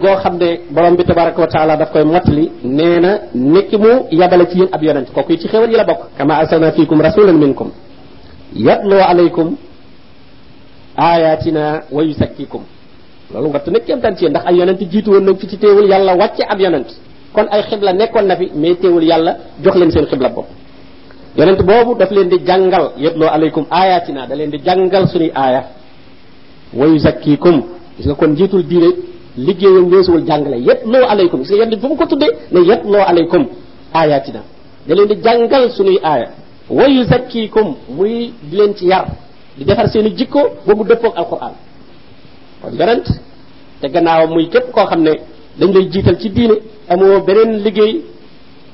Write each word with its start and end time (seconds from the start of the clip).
goo 0.00 0.16
xam 0.22 0.36
ne 0.38 0.60
borom 0.70 0.96
bi 0.96 1.04
tabaraka 1.04 1.40
wa 1.40 1.46
taala 1.46 1.76
daf 1.76 1.90
koy 1.92 2.04
mottali 2.04 2.50
nee 2.64 3.00
na 3.00 3.10
nekki 3.34 3.76
mu 3.76 4.06
yabale 4.10 4.44
ci 4.50 4.58
yéen 4.58 4.68
ab 4.72 4.82
yonent 4.82 5.08
kooku 5.14 5.36
ci 5.36 5.48
xéwal 5.48 5.70
yi 5.70 5.76
la 5.76 5.84
bokk. 5.84 6.00
Kama 6.18 6.34
arsalna 6.38 6.72
fiikum 6.72 7.00
rasulan 7.00 7.36
minkum 7.38 7.70
yatloo 8.54 9.00
alaykum 9.10 9.56
ayatina 10.96 11.82
wa 11.90 12.02
yusakkikum 12.02 12.62
loolu 13.32 13.58
te 13.64 13.70
nekk 13.70 13.84
kéemtaan 13.86 14.16
ci 14.16 14.28
ndax 14.28 14.44
ay 14.46 14.56
yonent 14.56 14.80
jiitu 14.90 15.10
woon 15.10 15.24
nañ 15.24 15.36
fi 15.36 15.46
ci 15.48 15.56
teewul 15.58 15.88
yàlla 15.88 16.14
wàcce 16.16 16.42
ab 16.48 16.60
yonent. 16.60 16.88
Kon 17.32 17.46
ay 17.50 17.62
xibla 17.62 17.92
nekkoon 17.92 18.26
na 18.26 18.36
fi 18.36 18.50
mais 18.54 18.74
teewul 18.80 19.04
yàlla 19.04 19.36
jox 19.62 19.74
leen 19.76 19.90
seen 19.90 20.06
xibla 20.06 20.28
bopp. 20.28 20.46
Yonent 21.36 21.62
boobu 21.62 21.94
daf 21.98 22.10
leen 22.10 22.28
di 22.28 22.38
jàngal 22.44 22.92
yatloo 22.98 23.28
alaykum 23.28 23.66
ayatina 23.70 24.26
da 24.26 24.34
leen 24.34 24.50
di 24.50 24.58
jàngal 24.64 25.06
suñuy 25.08 25.30
aaya 25.34 25.62
wa 26.74 26.86
yusakkikum 26.86 27.62
gis 27.96 28.06
nga 28.06 28.14
kon 28.14 28.34
jiitul 28.36 28.62
diine 28.66 28.88
liggéeyam 29.36 29.90
weesuwul 29.92 30.24
jàngale 30.26 30.58
yatloo 30.68 31.04
alaykum 31.08 31.40
gis 31.42 31.50
nga 31.50 31.58
yonent 31.64 31.80
fu 31.80 31.88
mu 31.88 31.96
ko 31.96 32.06
tuddee 32.06 32.30
ne 32.52 32.60
yatloo 32.66 33.02
alaykum 33.06 33.46
ayatina 33.92 34.42
da 34.86 34.94
leen 34.94 35.08
di 35.08 35.14
jàngal 35.22 35.70
suñuy 35.70 35.98
aaya. 36.02 36.28
Wa 36.70 36.86
yuzakkikum 36.88 37.74
muy 37.88 38.32
di 38.42 38.56
leen 38.56 38.74
ci 38.76 38.86
yar 38.86 39.06
di 39.56 39.64
defar 39.64 39.88
seeni 39.90 40.14
jikko 40.16 40.40
ba 40.66 40.74
mu 40.74 40.84
dëppoog 40.84 41.14
alquran 41.16 41.52
kon 42.62 42.72
yonent 42.78 43.06
te 43.80 43.88
gannaawam 43.88 44.30
muy 44.34 44.48
képp 44.48 44.70
koo 44.72 44.86
xam 44.86 45.02
ne 45.02 45.12
dañ 45.58 45.72
lay 45.74 45.88
jiital 45.90 46.18
ci 46.20 46.28
diine 46.30 46.54
amoo 46.88 47.20
beneen 47.26 47.62
liggéey 47.64 48.04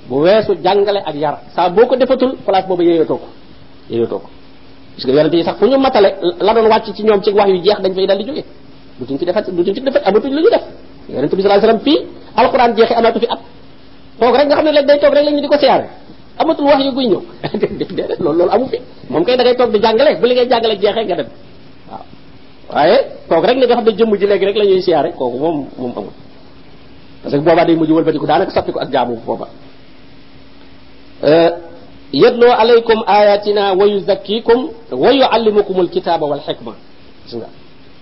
bu 0.09 0.21
weesu 0.23 0.55
jàngale 0.63 1.01
ak 1.05 1.15
yar. 1.15 1.39
Saa 1.55 1.69
boo 1.71 1.87
ko 1.87 1.97
defatul 1.97 2.37
place 2.45 2.67
boobu 2.69 2.83
yeeyatoo 2.83 3.17
ko 3.17 3.27
yeeyatoo 3.91 4.19
ko. 4.19 4.29
Parce 4.95 5.05
que 5.07 5.11
yonent 5.13 5.33
yi 5.35 5.43
sax 5.45 5.57
fu 5.59 5.67
ñu 5.67 5.79
matale 5.79 6.15
la 6.41 6.55
doon 6.55 6.69
wàcc 6.69 6.95
ci 6.95 7.03
ñoom 7.03 7.23
ci 7.23 7.31
wax 7.31 7.49
yu 7.49 7.63
jeex 7.65 7.81
dañ 7.81 7.95
fay 7.95 8.07
dal 8.07 8.19
di 8.19 8.25
jóge. 8.25 8.45
Dutuñ 8.99 9.19
ci 9.19 9.25
defat 9.25 9.45
dutuñ 9.51 9.75
ci 9.75 9.81
defat 9.81 10.03
amatuñ 10.09 10.33
lu 10.37 10.41
ñu 10.43 10.51
def 10.51 10.65
yonent 11.09 11.33
bi 11.35 11.43
sallallahu 11.43 11.65
alayhi 11.65 11.67
wasallam 11.67 11.81
fii 11.87 11.99
alquran 12.37 12.71
jeexe 12.77 12.95
amatu 12.95 13.19
fi 13.21 13.27
at 13.35 13.41
toog 14.21 14.35
rek 14.37 14.47
nga 14.49 14.57
xam 14.57 14.65
ne 14.65 14.73
léegi 14.73 14.87
day 14.87 14.99
toog 14.99 15.15
rek 15.15 15.25
la 15.25 15.31
ñu 15.31 15.41
di 15.41 15.49
ko 15.49 15.59
siyaare 15.59 15.87
amatul 16.39 16.65
wax 16.69 16.81
yu 16.85 16.93
guy 16.93 17.07
ñëw 17.09 17.21
déedéet 17.97 18.21
loolu 18.21 18.39
loolu 18.39 18.53
amu 18.53 18.67
fi 18.69 18.79
moom 19.11 19.25
kay 19.25 19.37
da 19.37 19.43
ngay 19.45 19.57
toog 19.57 19.71
di 19.73 19.79
jàngale 19.81 20.17
bu 20.21 20.27
li 20.27 20.35
ngay 20.35 20.49
jàngale 20.49 20.75
jeexee 20.81 21.05
nga 21.05 21.17
dem 21.17 21.29
waaw 21.91 22.05
waaye 22.75 22.97
toog 23.29 23.45
rek 23.45 23.57
li 23.61 23.67
nga 23.67 23.75
xam 23.77 23.85
ne 23.85 23.93
jëmm 23.99 24.13
ji 24.21 24.27
léegi 24.27 24.45
rek 24.45 24.57
la 24.57 24.65
ñuy 24.65 24.83
siyaare 24.83 25.09
kooku 25.19 25.39
moom 25.39 25.57
moom 25.79 25.93
amul 25.97 26.13
parce 27.23 27.35
que 27.37 27.41
boobaa 27.45 27.65
day 27.65 27.77
mujj 27.77 27.91
wëlbatiku 27.93 28.27
daanaka 28.27 28.51
soppi 28.53 28.73
ko 28.73 28.79
ak 28.81 28.91
jaamu 28.93 29.17
booba 29.27 29.47
yadloo 32.13 32.53
alaykum 32.53 32.99
ayatina 33.07 33.73
wa 33.73 33.85
yuzakkikum 33.87 34.59
wa 34.93 35.11
yuallimukum 35.13 35.81
alkitaba 35.81 36.27
wal 36.27 36.41
gis 36.47 37.35
nga 37.35 37.49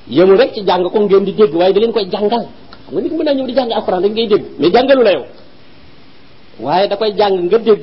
yemul 0.08 0.36
rek 0.38 0.52
ci 0.54 0.62
jàng 0.66 0.84
ko 0.92 1.00
ngeen 1.00 1.24
di 1.24 1.32
dégg 1.32 1.54
waaye 1.54 1.72
da 1.72 1.80
leen 1.80 1.92
koy 1.92 2.04
jàngal. 2.12 2.44
Xam 2.86 2.94
nga 2.94 3.00
nit 3.02 3.12
mën 3.12 3.24
naa 3.24 3.34
ñëw 3.34 3.46
di 3.46 3.54
jàng 3.54 3.70
alquran 3.70 4.02
rek 4.02 4.12
ngay 4.12 4.26
dégg 4.26 4.44
mais 4.58 4.70
jàngalu 4.72 5.02
la 5.02 5.12
yow. 5.12 5.24
Waaye 6.60 6.88
da 6.88 6.96
koy 6.96 7.12
jàng 7.16 7.46
nga 7.48 7.58
dégg 7.58 7.80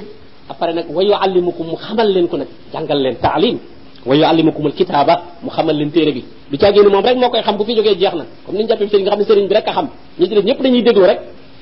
après 0.49 0.73
nag 0.73 0.85
wa 0.89 1.03
yuallimukum 1.03 1.67
mu 1.67 1.75
xamal 1.77 2.07
leen 2.13 2.27
ko 2.27 2.37
nag 2.37 2.47
jàngal 2.73 2.99
leen 3.01 3.15
taalim. 3.21 3.57
Wa 4.05 4.15
yuallimukum 4.15 4.65
alkitaba 4.65 5.13
mu 5.43 5.49
xamal 5.49 5.75
leen 5.75 5.91
téere 5.91 6.11
bi. 6.11 6.23
Du 6.51 6.57
caagéen 6.57 6.87
moom 6.89 7.03
rek 7.05 7.17
moo 7.17 7.29
koy 7.29 7.41
xam 7.41 7.57
bu 7.57 7.63
fi 7.65 7.75
jógee 7.75 7.95
jeex 7.97 8.11
comme 8.45 8.57
ni 8.57 8.63
ñu 8.63 8.67
jàppee 8.69 8.85
nga 9.01 9.11
xam 9.11 9.19
ne 9.19 9.47
bi 9.47 9.53
rek 9.53 9.67
a 9.67 9.71
xam. 9.71 9.87
Ñi 10.19 10.27
ci 10.27 10.35
def 10.35 10.59
dañuy 10.61 10.81
déglu 10.83 11.03
rek. 11.05 11.19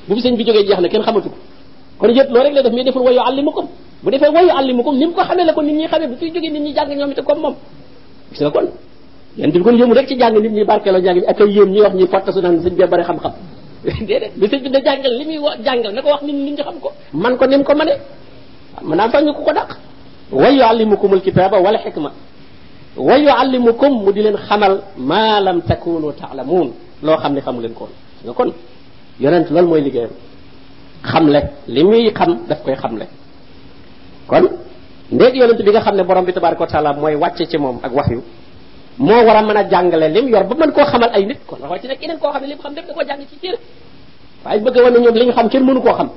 Bu 0.07 0.15
fi 0.15 0.21
sëriñ 0.21 0.35
bi 0.37 0.43
jógee 0.45 0.65
jeex 0.67 0.79
na 0.79 0.87
xamatu 0.89 1.29
ko. 1.29 1.35
Kon 1.99 2.09
yët 2.09 2.29
loo 2.31 2.43
rek 2.43 2.53
la 2.53 2.61
def 2.63 2.73
mais 2.73 2.83
deful 2.83 3.03
bu 3.03 4.09
ni 4.11 4.17
ko 4.19 5.21
la 5.45 5.53
ko 5.53 5.61
nit 5.61 5.73
ñi 5.73 5.87
bu 6.07 6.15
jógee 6.33 6.49
nit 6.49 6.59
ñi 6.61 6.69
itam 6.71 7.25
comme 7.25 7.55
gis 8.31 8.43
kon 8.53 8.67
yéen 9.37 9.51
di 9.51 9.59
kon 9.61 9.75
yëmu 9.77 9.93
rek 9.93 10.07
ci 10.07 10.15
jàng 10.19 10.33
nit 10.41 10.49
ñi 10.51 10.63
barkeeloo 10.63 11.01
jàng 11.01 11.19
bi 11.19 11.25
ak 11.27 11.39
ay 11.41 11.47
yéen 11.49 11.69
ñi 11.71 11.81
wax 11.81 11.93
ñi 11.95 12.07
fottasu 12.07 12.41
naan 12.41 12.59
sëñ 12.63 12.75
xam-xam. 13.07 13.31
Déedéet 13.83 14.31
bi 14.35 14.47
sëñ 14.47 14.61
bi 14.63 14.69
da 14.69 14.79
jàngal 14.83 15.13
li 15.17 15.25
muy 15.25 15.37
wax 15.37 15.57
jàngal 15.65 15.93
na 15.93 16.01
ko 16.01 16.09
wax 16.09 16.21
nit 16.23 16.33
ñi 16.35 16.51
nga 16.51 16.63
xam 16.63 16.79
ko 16.79 16.91
man 17.13 17.37
ko 17.37 17.45
ni 17.47 17.57
mu 17.57 17.63
ko 17.63 17.73
mëne 17.75 17.93
maanaam 18.83 19.11
sax 19.11 19.23
ñu 19.23 19.33
ko 19.33 19.41
ko 19.43 19.53
dàq. 19.53 19.69
Wa 20.31 20.49
yuallimukum 20.49 21.13
alkitaba 21.13 21.57
wal 21.59 21.77
hikma. 21.83 22.11
Wa 22.97 23.17
yuallimukum 23.17 24.03
mu 24.03 24.11
di 24.11 24.21
leen 24.21 24.37
xamal 24.37 24.81
ma 24.97 25.39
lam 25.39 25.61
takunu 25.61 26.11
taalamuun 26.13 26.71
loo 27.03 27.17
xam 27.17 27.33
ne 27.33 27.41
xamu 27.41 27.61
leen 27.61 27.73
ko 27.73 27.87
nga 28.25 28.33
kon 28.33 28.51
yonent 29.19 29.47
loolu 29.49 29.67
mooy 29.67 29.81
liggéeyam. 29.81 30.11
Xamle 31.03 31.39
li 31.67 31.83
muy 31.83 32.11
xam 32.13 32.39
daf 32.49 32.61
koy 32.63 32.75
xamle. 32.75 33.05
Kon 34.27 34.43
ndéeg 35.11 35.35
yonent 35.35 35.61
bi 35.63 35.71
nga 35.71 35.81
xam 35.81 35.95
ne 35.95 36.03
borom 36.03 36.25
bi 36.25 36.33
tabaraka 36.33 36.61
wa 36.61 36.67
taala 36.67 36.93
mooy 36.93 37.15
wàcce 37.15 37.45
ci 37.49 37.57
moom 37.57 37.79
ak 37.83 37.93
wax 37.95 38.07
yu 38.11 38.21
moo 38.99 39.23
war 39.25 39.37
a 39.37 39.41
mën 39.41 40.13
lim 40.13 40.27
yor 40.29 40.43
ba 40.43 40.55
mën 40.55 40.71
koo 40.71 40.85
xamal 40.85 41.09
ay 41.13 41.25
nit. 41.25 41.39
Kon 41.47 41.57
waxoo 41.61 41.79
ci 41.81 41.87
nag 41.87 41.99
keneen 41.99 42.19
koo 42.19 42.31
xam 42.31 42.43
lim 42.43 42.57
xam 42.63 42.73
lépp 42.75 42.87
da 42.87 42.93
koo 42.93 43.03
jàng 43.07 43.19
ci 43.29 43.35
téere. 43.41 43.57
Waaye 44.45 44.59
bëgg 44.59 44.77
wane 44.83 44.99
ñoom 44.99 45.15
li 45.15 45.31
xam 45.31 45.49
kenn 45.49 45.63
mënu 45.65 45.81
koo 45.81 45.93
xam. 45.93 46.09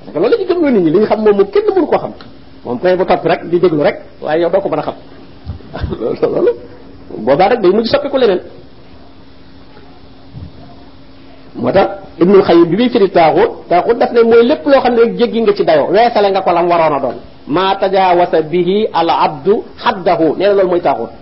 Parce 0.00 0.12
que 0.12 0.18
loolu 0.18 0.36
la 0.36 0.38
ñu 0.38 0.46
gëmloo 0.48 0.70
nit 0.70 0.80
ñi 0.84 0.90
li 1.00 1.06
xam 1.06 1.20
moom 1.24 1.36
moom 1.36 1.50
kenn 1.50 1.64
mënu 1.74 1.86
koo 1.86 1.98
xam. 1.98 2.12
Moom 2.64 2.78
koy 2.78 2.96
ba 2.96 3.04
topp 3.04 3.24
rek 3.24 3.40
di 3.50 3.58
déglu 3.60 3.82
rek 3.82 3.96
waaye 4.20 4.40
yow 4.42 4.50
doo 4.50 4.60
ko 4.60 4.68
mën 4.68 4.82
xam. 4.82 4.94
Loolu 6.22 6.52
boobaa 7.18 7.48
rek 7.48 7.60
day 7.62 7.70
mujj 7.72 7.88
soppiku 7.90 8.16
leneen. 8.18 8.40
Moo 11.54 11.72
tax 11.72 11.88
ibnul 12.20 12.42
xayim 12.42 12.64
bi 12.70 12.76
muy 12.76 12.88
firi 12.90 13.08
taaxut 13.10 13.50
taaxut 13.68 13.98
daf 13.98 14.12
ne 14.12 14.22
mooy 14.22 14.42
lépp 14.46 14.66
loo 14.66 14.80
xam 14.80 14.94
ne 14.94 15.00
rek 15.02 15.16
jéggi 15.18 15.40
nga 15.42 15.52
ci 15.52 15.64
dayo 15.64 15.86
weesale 15.90 16.30
nga 16.30 16.40
ko 16.42 16.50
lam 16.52 16.68
waroon 16.70 16.96
a 16.96 17.00
doon. 17.00 17.16
Ma 17.46 17.74
tajawasa 17.80 18.42
bihi 18.42 18.86
al 18.92 19.10
abdu 19.10 19.64
xaddahu 19.82 20.36
nee 20.38 20.46
na 20.48 20.52
loolu 20.54 20.68
mooy 20.68 20.80
taaxut. 20.80 21.10
waaw 21.10 21.19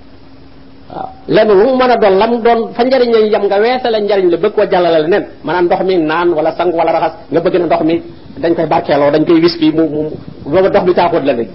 lenn 1.29 1.49
lu 1.49 1.77
mën 1.77 1.91
doon 2.01 2.15
lam 2.19 2.33
doon 2.43 2.73
fa 2.75 2.83
njariñ 2.85 3.11
lañ 3.13 3.25
yam 3.33 3.45
nga 3.47 3.59
weesale 3.61 3.99
njariñ 4.01 4.31
la 4.31 4.37
bëgg 4.37 4.55
koo 4.55 4.65
jàllale 4.71 4.99
leneen. 5.05 5.25
Maanaam 5.45 5.65
ndox 5.67 5.81
mi 5.85 5.97
naan 5.99 6.29
wala 6.33 6.51
sang 6.57 6.73
wala 6.73 6.93
raxas 6.93 7.13
nga 7.33 7.41
bëgg 7.41 7.55
na 7.61 7.67
ndox 7.67 7.83
mi 7.85 7.95
dañ 8.43 8.55
koy 8.57 8.67
barkeeloo 8.67 9.11
dañ 9.11 9.25
koy 9.27 9.41
wis 9.45 9.55
fii 9.61 9.73
mu 9.77 9.85
mu 9.93 10.01
ndox 10.69 10.85
mi 10.87 10.95
taaxut 10.95 11.25
la 11.29 11.33
léegi. 11.33 11.53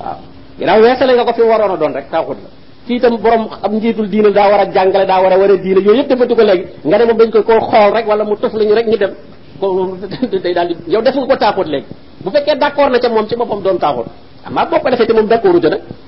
Waaw 0.00 0.16
ginnaaw 0.58 0.80
weesale 0.82 1.12
nga 1.14 1.24
ko 1.24 1.32
fi 1.36 1.42
waroon 1.42 1.78
doon 1.78 1.92
rek 1.94 2.10
taaxut 2.10 2.38
la. 2.42 2.48
Fii 2.86 2.96
itam 2.96 3.16
borom 3.22 3.44
am 3.64 3.72
njiitul 3.76 4.08
diina 4.12 4.30
daa 4.30 4.48
war 4.50 4.60
a 4.60 4.66
jàngale 4.74 5.06
daa 5.06 5.20
war 5.22 5.32
a 5.32 5.38
war 5.38 5.50
a 5.50 5.56
diina 5.56 5.80
yëpp 5.80 6.08
defatu 6.08 6.34
ko 6.34 6.42
léegi. 6.42 6.64
Nga 6.84 7.06
moom 7.06 7.18
dañ 7.18 7.30
koy 7.30 7.42
koo 7.44 7.90
rek 7.94 8.06
wala 8.08 8.24
mu 8.24 8.34
tëf 8.36 8.52
lañu 8.58 8.74
rek 8.74 8.86
ñu 8.90 8.96
dem. 8.96 9.12
Ko 9.60 9.66
day 10.42 10.52
daal 10.54 10.68
di 10.68 10.74
yow 10.92 11.00
def 11.02 11.14
nga 11.14 11.26
ko 11.26 11.36
taaxut 11.36 11.66
léegi. 11.74 11.86
Bu 12.24 12.30
fekkee 12.30 12.56
d'accord 12.58 12.90
na 12.90 12.98
ca 12.98 13.08
moom 13.08 13.26
ci 13.28 13.36
boppam 13.36 13.62
doon 13.62 13.78
taaxut. 13.78 14.06
Amaa 14.46 14.66
boo 14.66 14.80
ko 14.82 14.90
defee 14.90 15.06
te 15.06 15.12
moom 15.12 15.26
nag 15.28 15.44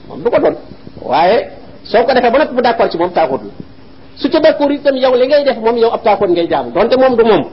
moom 0.09 0.21
du 0.23 0.31
ko 0.31 0.39
doon. 0.41 0.57
Waaye 1.03 1.39
soo 1.91 2.05
ko 2.05 2.13
defee 2.15 2.31
ba 2.31 2.39
noppi 2.39 2.55
bu 2.55 2.63
d'accord 2.63 2.91
ci 2.91 2.99
moom 2.99 3.11
taaxut 3.13 3.41
la 3.45 3.53
su 4.17 4.29
ca 4.31 4.41
d'accord 4.41 4.73
itam 4.73 4.97
yow 4.97 5.15
li 5.15 5.27
ngay 5.27 5.45
def 5.45 5.59
moom 5.59 5.77
yow 5.77 5.91
ab 5.93 6.03
taaxut 6.03 6.29
ngay 6.31 6.47
jaamu 6.49 6.71
donte 6.73 6.97
moom 6.99 7.17
du 7.17 7.25
moom 7.25 7.45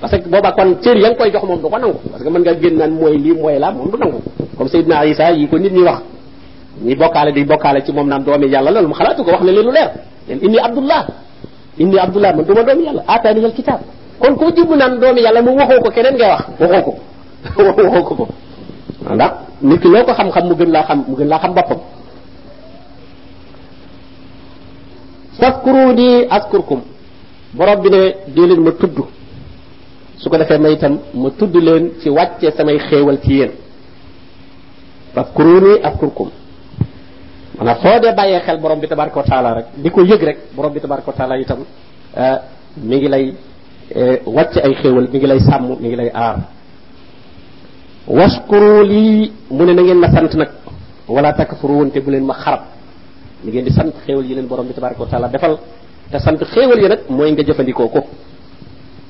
parce 0.00 0.16
que 0.18 0.28
booba 0.28 0.52
kon 0.52 0.74
cër 0.82 0.96
ya 0.96 1.08
nga 1.10 1.16
koy 1.16 1.30
jox 1.30 1.44
moom 1.44 1.60
du 1.60 1.68
ko 1.68 1.78
nangu. 1.78 1.98
Parce 2.10 2.24
que 2.24 2.28
mën 2.30 2.40
nga 2.40 2.54
génn 2.60 2.76
naan 2.78 2.90
mooy 2.92 3.18
lii 3.18 3.32
mooy 3.34 3.58
la 3.58 3.70
moom 3.70 3.90
du 3.90 3.98
nangu. 3.98 4.18
Comme 4.56 4.68
Seydina 4.68 5.04
Isa 5.04 5.30
yi 5.32 5.46
ko 5.46 5.58
nit 5.58 5.70
ñi 5.72 5.82
wax. 5.82 6.00
Ñi 6.82 6.94
bokkaale 6.96 7.32
di 7.32 7.44
bokkaale 7.44 7.84
ci 7.84 7.92
moom 7.92 8.08
naan 8.08 8.24
doomi 8.24 8.46
yàlla 8.48 8.70
la 8.70 8.80
lu 8.80 8.88
mu 8.88 8.94
xalaatu 8.94 9.22
ko 9.24 9.30
wax 9.30 9.42
ne 9.42 9.52
leen 9.52 9.70
leer. 9.70 9.90
Leen 10.28 10.38
inni 10.42 10.58
abdullah. 10.58 11.06
Inni 11.78 11.98
abdullah 11.98 12.32
man 12.34 12.44
duma 12.46 12.62
doomi 12.62 12.84
yàlla. 12.84 13.02
Ataani 13.06 13.44
al 13.44 13.52
kitab 13.52 13.80
kon 14.18 14.34
koo 14.36 14.50
jubbu 14.56 14.74
naan 14.76 14.98
doomi 15.00 15.20
yàlla 15.20 15.42
mu 15.42 15.50
waxoo 15.56 15.80
ko 15.84 15.90
keneen 15.90 16.14
ngay 16.14 16.28
wax. 16.30 16.42
Waxoo 16.60 16.82
ko. 16.82 16.94
Waxoo 17.62 18.02
ko 18.02 18.14
ko. 18.14 18.28
Ndax 19.14 19.30
nit 19.62 19.80
ki 19.82 19.88
loo 19.88 20.04
ko 20.04 20.12
xam-xam 20.14 20.48
mu 20.48 20.54
gën 20.54 20.70
laa 20.72 20.82
xam 20.88 21.04
mu 21.08 21.14
gën 21.16 21.28
laa 21.28 21.38
xam 21.40 21.52
boppam 21.54 21.78
faskuruni 25.40 26.26
askurkum. 26.30 26.80
Borom 27.54 27.80
bi 27.82 27.88
ne 27.90 28.00
dee 28.34 28.46
leen 28.46 28.60
ma 28.62 28.72
tudd. 28.72 28.98
Su 30.18 30.28
ko 30.30 30.36
defee 30.36 30.58
may 30.58 30.72
itam 30.74 30.98
ma 31.14 31.30
tudd 31.38 31.54
leen 31.56 31.92
ci 32.00 32.08
wàcce 32.10 32.50
samay 32.56 32.78
xéewal 32.78 33.18
ci 33.22 33.32
yéen. 33.38 33.50
Faskuruni 35.14 35.80
askurkum. 35.82 36.30
Maanaam 37.58 37.78
foo 37.82 37.98
dee 38.00 38.12
bàyyee 38.14 38.40
xel 38.46 38.58
borom 38.60 38.80
bi 38.80 38.86
tabaraka 38.88 39.18
wa 39.42 39.54
rek 39.54 39.66
di 39.76 39.90
ko 39.90 40.00
yëg 40.02 40.22
rek 40.22 40.38
borom 40.56 40.72
bi 40.72 40.80
tabaraka 40.80 41.10
wa 41.10 41.16
taala 41.16 41.36
itam 41.38 41.58
mi 42.76 42.96
ngi 42.96 43.08
lay 43.08 43.34
wàcc 44.26 44.56
ay 44.64 44.74
xéewal 44.82 45.08
mi 45.12 45.18
ngi 45.18 45.26
lay 45.26 45.40
sàmm 45.40 45.76
mi 45.80 45.88
ngi 45.88 45.96
lay 45.96 46.10
aar. 46.14 46.36
Waskuru 48.06 48.82
lii 48.82 49.32
mu 49.50 49.64
ne 49.64 49.72
na 49.74 49.82
ngeen 49.82 49.98
ma 49.98 50.08
sant 50.10 50.34
nag. 50.34 50.48
Wala 51.08 51.32
takfuruun 51.32 51.90
te 51.90 52.00
bu 52.00 52.10
leen 52.10 52.24
ma 52.24 52.34
xarab. 52.34 52.60
Mi 53.44 53.50
ngeen 53.52 53.64
di 53.64 53.70
sant 53.72 53.92
xéewal 54.06 54.24
yi 54.24 54.34
leen 54.34 54.46
borom 54.46 54.66
bi 54.66 54.72
tabaraka 54.74 55.00
wa 55.00 55.06
taala 55.08 55.28
defal 55.28 55.58
te 56.10 56.18
sant 56.18 56.38
xéewal 56.44 56.78
yi 56.82 56.88
nag 56.88 57.00
mooy 57.08 57.32
nga 57.32 57.42
jëfandikoo 57.42 57.88
ko. 57.88 58.00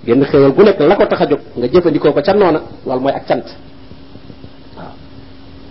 Genn 0.05 0.25
xéewal 0.25 0.53
gu 0.53 0.63
nekk 0.65 0.81
la 0.81 0.97
ko 0.97 1.07
tax 1.07 1.21
a 1.23 1.27
jóg 1.27 1.41
nga 1.57 1.67
jëfandikoo 1.69 2.13
ko 2.13 2.21
ca 2.23 2.33
noona 2.35 2.61
loolu 2.87 3.01
mooy 3.01 3.13
ak 3.13 3.27
cant. 3.27 3.47
Waaw. 4.77 4.93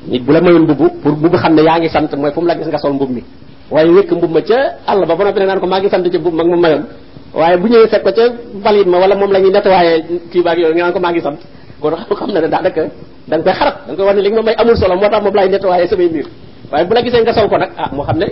Nit 0.07 0.23
bu 0.23 0.31
la 0.33 0.41
mayoon 0.41 0.63
mbubb 0.63 1.01
pour 1.01 1.11
mbubb 1.17 1.35
xam 1.35 1.53
ne 1.55 1.61
yaa 1.63 1.79
ngi 1.79 1.89
sant 1.89 2.09
mooy 2.17 2.31
fu 2.31 2.41
mu 2.41 2.47
la 2.47 2.55
gis 2.57 2.67
nga 2.67 2.77
sol 2.77 2.93
mbub 2.93 3.09
mi. 3.09 3.23
Waaye 3.71 3.89
wékk 3.89 4.11
mbub 4.11 4.31
ma 4.31 4.41
ca 4.41 4.57
àll 4.87 5.05
ba 5.05 5.15
ba 5.15 5.23
noppi 5.23 5.39
naan 5.39 5.59
ko 5.59 5.67
maa 5.67 5.79
ngi 5.79 5.89
sant 5.89 6.03
ci 6.11 6.17
mbub 6.17 6.33
mag 6.33 6.47
ma 6.47 6.57
mayoon. 6.57 6.85
Waaye 7.33 7.57
bu 7.57 7.67
ñëwee 7.67 7.87
fekk 7.87 8.03
ko 8.03 8.11
ca 8.11 8.23
balit 8.63 8.85
ma 8.87 8.97
wala 8.99 9.15
moom 9.15 9.31
la 9.31 9.39
ñuy 9.39 9.51
nettoyé 9.51 10.03
kii 10.31 10.43
baag 10.43 10.57
yooyu 10.59 10.73
nga 10.75 10.83
naan 10.83 10.93
ko 10.93 10.99
maa 10.99 11.11
ngi 11.11 11.21
sant. 11.21 11.39
Kon 11.81 11.93
xam 12.15 12.31
na 12.33 12.41
ne 12.41 12.47
daanaka 12.49 12.81
da 13.27 13.37
nga 13.37 13.43
koy 13.43 13.53
xarab 13.53 13.75
da 13.87 13.93
nga 13.93 13.95
koy 13.95 14.05
wax 14.05 14.15
ne 14.15 14.21
li 14.21 14.29
nga 14.29 14.41
ma 14.41 14.45
may 14.45 14.55
amul 14.57 14.75
solo 14.77 14.95
moo 14.95 15.09
tax 15.09 15.23
moom 15.23 15.33
laay 15.35 15.49
nettoyé 15.49 15.87
samay 15.87 16.07
mbir 16.09 16.25
waaye 16.71 16.85
bu 16.85 16.93
la 16.93 17.01
gisee 17.01 17.21
nga 17.21 17.33
sol 17.33 17.49
ko 17.49 17.57
nag 17.57 17.71
ah 17.77 17.89
moo 17.93 18.03
xam 18.03 18.17
ne 18.17 18.27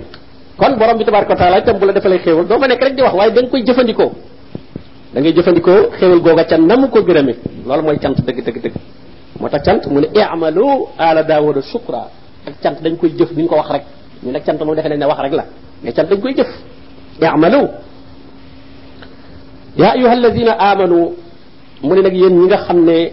kon 0.58 0.76
borom 0.78 0.98
bi 0.98 1.06
tabaraka 1.06 1.36
taala 1.36 1.58
itam 1.60 1.78
bu 1.80 1.86
la 1.86 1.94
defalee 1.94 2.20
xéewal 2.20 2.46
doo 2.48 2.60
fa 2.60 2.68
nekk 2.68 2.84
rek 2.84 2.96
di 2.96 3.02
wax 3.02 3.14
waaye 3.14 3.32
da 3.32 3.42
nga 3.42 3.50
koy 3.50 3.64
jëfandikoo. 3.64 4.12
Da 5.14 5.22
ngay 5.22 5.34
jëfandikoo 5.34 5.90
xéewal 6.00 6.20
googa 6.22 6.44
ca 6.46 6.58
namu 6.58 6.88
ko 6.90 7.00
gërëme. 7.02 7.34
Loolu 7.66 7.84
mooy 7.84 7.98
cant 8.00 8.18
dëgg 8.26 8.44
dëgg 8.46 8.58
dëgg. 8.64 8.74
Moo 9.40 9.50
tax 9.50 9.64
cant 9.66 9.84
mu 9.92 10.00
ne 10.02 10.08
i'malu 10.14 10.66
ala 10.98 11.24
daawuda 11.24 11.62
shukra. 11.62 12.10
Ak 12.48 12.54
cant 12.62 12.78
dañ 12.82 12.98
koy 12.98 13.10
jëf 13.18 13.32
duñ 13.34 13.48
ko 13.48 13.56
wax 13.56 13.70
rek. 13.70 13.84
Ñu 14.24 14.32
nag 14.32 14.44
cant 14.44 14.58
moom 14.66 14.76
defe 14.76 14.90
ne 14.90 15.06
wax 15.06 15.20
rek 15.22 15.34
la. 15.34 15.46
Mais 15.84 15.94
cant 15.94 16.08
dañ 16.10 16.20
koy 16.20 16.34
jëf. 16.36 16.48
I'malu. 17.22 17.68
Ya 19.78 19.94
ayuha 19.94 20.12
alladina 20.12 20.54
amanu 20.60 21.14
mu 21.84 21.94
ne 21.96 22.02
nag 22.02 22.14
yéen 22.16 22.34
ñi 22.40 22.46
nga 22.48 22.58
xam 22.58 22.84
ne 22.84 23.12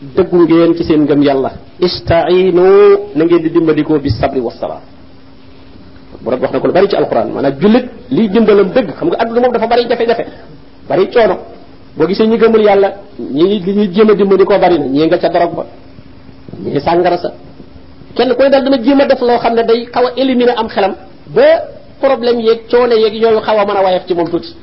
dëggu 0.00 0.36
ngeen 0.46 0.74
ci 0.76 0.84
seen 0.84 1.02
ngëm 1.04 1.22
yàlla. 1.22 1.50
Istainu 1.80 2.64
na 3.14 3.24
ngeen 3.24 3.42
di 3.42 3.50
dimbandikoo 3.50 3.98
bi 3.98 4.10
sabri 4.10 4.40
wasalaam 4.40 4.80
borom 6.22 6.40
wax 6.40 6.52
na 6.52 6.60
ko 6.60 6.66
lu 6.66 6.72
bari 6.72 6.88
ci 6.88 6.96
alquran 6.96 7.28
maanaam 7.32 7.54
jullit 7.60 7.86
liy 8.10 8.28
dimbalam 8.28 8.68
dëgg 8.72 8.92
xam 8.96 9.08
nga 9.08 9.16
adduna 9.20 9.40
moom 9.40 9.52
dafa 9.52 9.66
bari 9.66 9.86
jafe-jafe 9.88 10.24
bari 10.88 11.08
coono. 11.10 11.36
Boo 11.96 12.06
gisee 12.06 12.26
ñi 12.26 12.36
gëmul 12.38 12.62
yàlla 12.62 12.92
ñi 13.18 13.60
li 13.60 13.72
ñuy 13.74 13.88
jéem 13.92 14.10
a 14.10 14.14
dimbandikoo 14.14 14.58
bari 14.58 14.78
na 14.78 14.84
ñii 14.86 15.06
nga 15.06 15.18
ca 15.18 15.28
dorog 15.28 15.54
ba 15.54 15.64
ñii 16.64 16.80
sàngara 16.80 17.16
sa. 17.18 17.32
Kenn 18.14 18.34
koy 18.34 18.50
dal 18.50 18.64
dana 18.64 18.76
jéem 18.82 19.00
a 19.00 19.06
def 19.06 19.20
loo 19.20 19.38
xam 19.38 19.54
ne 19.54 19.62
day 19.64 19.86
xaw 19.92 20.06
a 20.06 20.10
éliminer 20.16 20.54
am 20.58 20.68
xelam 20.68 20.94
ba 21.34 21.46
problème 22.00 22.40
yeeg 22.40 22.68
coono 22.70 22.94
yeeg 22.94 23.14
yooyu 23.14 23.40
xaw 23.40 23.58
a 23.58 23.64
mën 23.64 23.76
a 23.76 23.82
wayef 23.82 24.06
ci 24.06 24.14
moom 24.14 24.28
tuuti. 24.28 24.54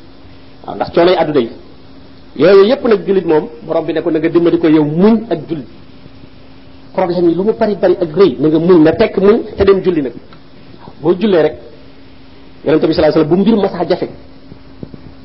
Ndax 0.76 0.90
coono 0.94 1.12
yi 1.12 1.18
adduna 1.18 1.40
yi 1.40 1.50
yooyu 2.36 2.66
yépp 2.70 2.84
nag 2.88 3.06
jullit 3.06 3.26
moom 3.26 3.48
borom 3.66 3.86
bi 3.86 3.94
ne 3.94 4.02
ko 4.02 4.12
na 4.12 4.20
nga 4.20 4.30
dimbali 4.30 4.58
ko 4.60 4.68
yow 4.68 4.84
muñ 4.84 5.26
ak 5.30 5.40
julli. 5.48 5.66
Problème 6.94 7.30
yi 7.30 7.36
lu 7.36 7.44
mu 7.44 7.54
bari 7.54 7.76
bari 7.76 7.96
ak 8.02 8.10
rëy 8.16 8.38
na 8.40 8.48
nga 8.50 8.60
muñ 8.60 8.84
na 8.84 8.92
tekk 8.92 9.18
muñ 9.18 9.44
te 9.58 9.64
dem 9.64 9.82
julli 9.84 10.02
nag. 10.02 10.14
Boo 11.02 11.14
jullee 11.20 11.42
rek 11.42 11.56
yonente 12.66 12.88
bi 12.88 12.94
sallallahu 12.94 13.20
alayhi 13.20 13.30
bu 13.36 13.42
mbir 13.42 13.56
masaa 13.58 13.86
jafe 13.88 14.08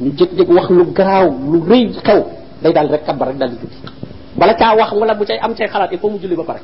ñu 0.00 0.10
jëkk-jëkk 0.16 0.48
wax 0.48 0.68
lu 0.70 0.84
garaaw 0.92 1.28
lu 1.52 1.58
rëy 1.68 1.88
xew 1.92 2.22
day 2.62 2.72
daal 2.72 2.88
rek 2.90 3.04
kabbar 3.04 3.28
rek 3.28 3.38
daal 3.38 3.50
di 3.50 3.56
julli 3.56 3.76
bala 4.36 4.54
caa 4.54 4.76
wax 4.76 4.92
wala 4.92 5.14
bu 5.14 5.24
cay 5.24 5.38
am 5.40 5.54
cay 5.54 5.68
xalaat 5.68 5.92
il 5.92 5.98
faut 5.98 6.10
mu 6.10 6.18
julli 6.18 6.36
ba 6.36 6.44
pare. 6.44 6.60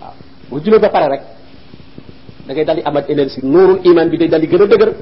Waaw 0.00 0.12
boo 0.50 0.60
jullee 0.60 0.78
ba 0.80 0.88
pare 0.88 1.08
rek 1.08 1.22
da 2.46 2.52
ngay 2.54 2.64
daal 2.64 2.76
di 2.76 2.82
amat 2.84 3.08
énergie 3.10 3.40
nuurul 3.42 3.80
iman 3.84 4.08
bi 4.08 4.16
day 4.18 4.28
daal 4.28 4.40
di 4.40 4.46
gën 4.48 4.62
a 4.62 4.66
dëgër 4.66 4.92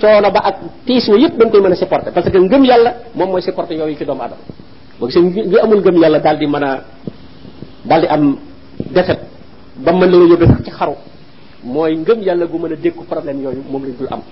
coono 0.00 0.28
ba 0.30 0.40
ak 0.44 0.56
tiis 0.86 1.08
wa 1.08 1.16
yëpp 1.18 1.34
dañ 1.38 1.50
koy 1.50 1.60
mën 1.60 1.72
a 1.72 1.76
supporter. 1.76 2.12
parce 2.12 2.30
que 2.30 2.38
ngëm 2.38 2.64
yàlla 2.64 2.94
moom 3.14 3.30
mooy 3.30 3.42
supporter 3.42 3.76
yooyu 3.76 3.96
ci 3.96 4.04
doomu 4.04 4.22
adama 4.22 4.42
boo 4.98 5.06
gisee 5.06 5.22
ngi 5.22 5.58
amul 5.58 5.80
ngëm 5.80 5.96
yàlla 6.02 6.18
daal 6.20 6.38
di 6.38 6.46
mën 6.46 6.64
di 8.00 8.06
am 8.06 8.36
defet 8.90 9.18
ba 9.76 9.92
mën 9.92 10.10
leen 10.10 10.22
a 10.22 10.26
yóbbee 10.28 10.46
sax 10.46 10.62
ci 10.64 10.70
xaru. 10.70 10.94
mooy 11.64 11.96
ngëm 11.96 12.22
yàlla 12.22 12.46
gu 12.46 12.58
mën 12.58 12.72
a 12.72 12.76
dékku 12.76 13.04
problème 13.04 13.42
yooyu 13.42 13.62
moom 13.70 13.82
lañ 13.84 13.94
dul 13.98 14.08
am. 14.10 14.22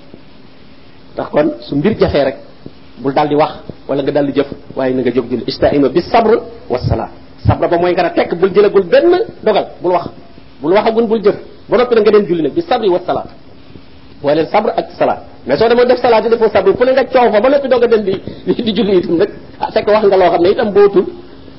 ndax 1.15 1.29
kon 1.31 1.49
su 1.61 1.75
mbir 1.77 1.97
jafee 1.99 2.25
rek 2.25 2.37
bul 2.99 3.13
daal 3.13 3.29
di 3.29 3.35
wax 3.35 3.53
wala 3.89 4.03
nga 4.03 4.13
daal 4.13 4.27
di 4.27 4.33
jëf 4.33 4.49
waaye 4.77 4.95
na 4.95 5.03
nga 5.03 5.11
jóg 5.11 5.27
julli 5.31 5.45
istaino 5.47 5.89
bi 5.91 6.01
sabr 6.01 6.39
wa 6.69 6.79
sabra 6.79 7.69
ba 7.69 7.77
mooy 7.79 7.93
nga 7.93 8.07
a 8.07 8.11
tekk 8.11 8.35
bul 8.39 8.51
jëlagul 8.53 8.85
benn 8.85 9.13
dogal 9.43 9.67
bul 9.83 9.93
wax. 9.93 10.07
bul 10.61 10.73
waxagul 10.73 11.07
bul 11.07 11.23
jëf. 11.23 11.37
ba 11.69 11.77
noppi 11.79 11.95
nga 11.99 12.11
dem 12.15 12.25
julli 12.27 12.43
nag 12.43 12.53
bi 12.55 12.63
sabri 12.63 12.89
wa 12.89 13.01
booy 14.23 14.35
leen 14.35 14.47
sabr 14.53 14.71
ak 14.77 14.87
salaat 14.99 15.21
mais 15.47 15.57
soo 15.59 15.69
demoo 15.69 15.85
def 15.85 16.01
salaat 16.01 16.25
yi 16.25 16.31
defoo 16.31 16.49
sabr 16.51 16.73
fu 16.77 16.85
ne 16.85 16.93
nga 16.93 17.05
coow 17.05 17.31
fa 17.33 17.41
ba 17.41 17.49
noppi 17.49 17.69
doog 17.69 17.85
a 17.85 17.87
dem 17.87 18.03
di 18.05 18.15
di 18.63 18.73
julli 18.73 18.99
itam 18.99 19.17
nag. 19.17 19.31
Ah 19.61 19.71
fekk 19.73 19.87
wax 19.89 20.05
nga 20.07 20.17
loo 20.17 20.31
xam 20.31 20.43
ne 20.43 20.49
itam 20.51 20.73
bootul. 20.73 21.05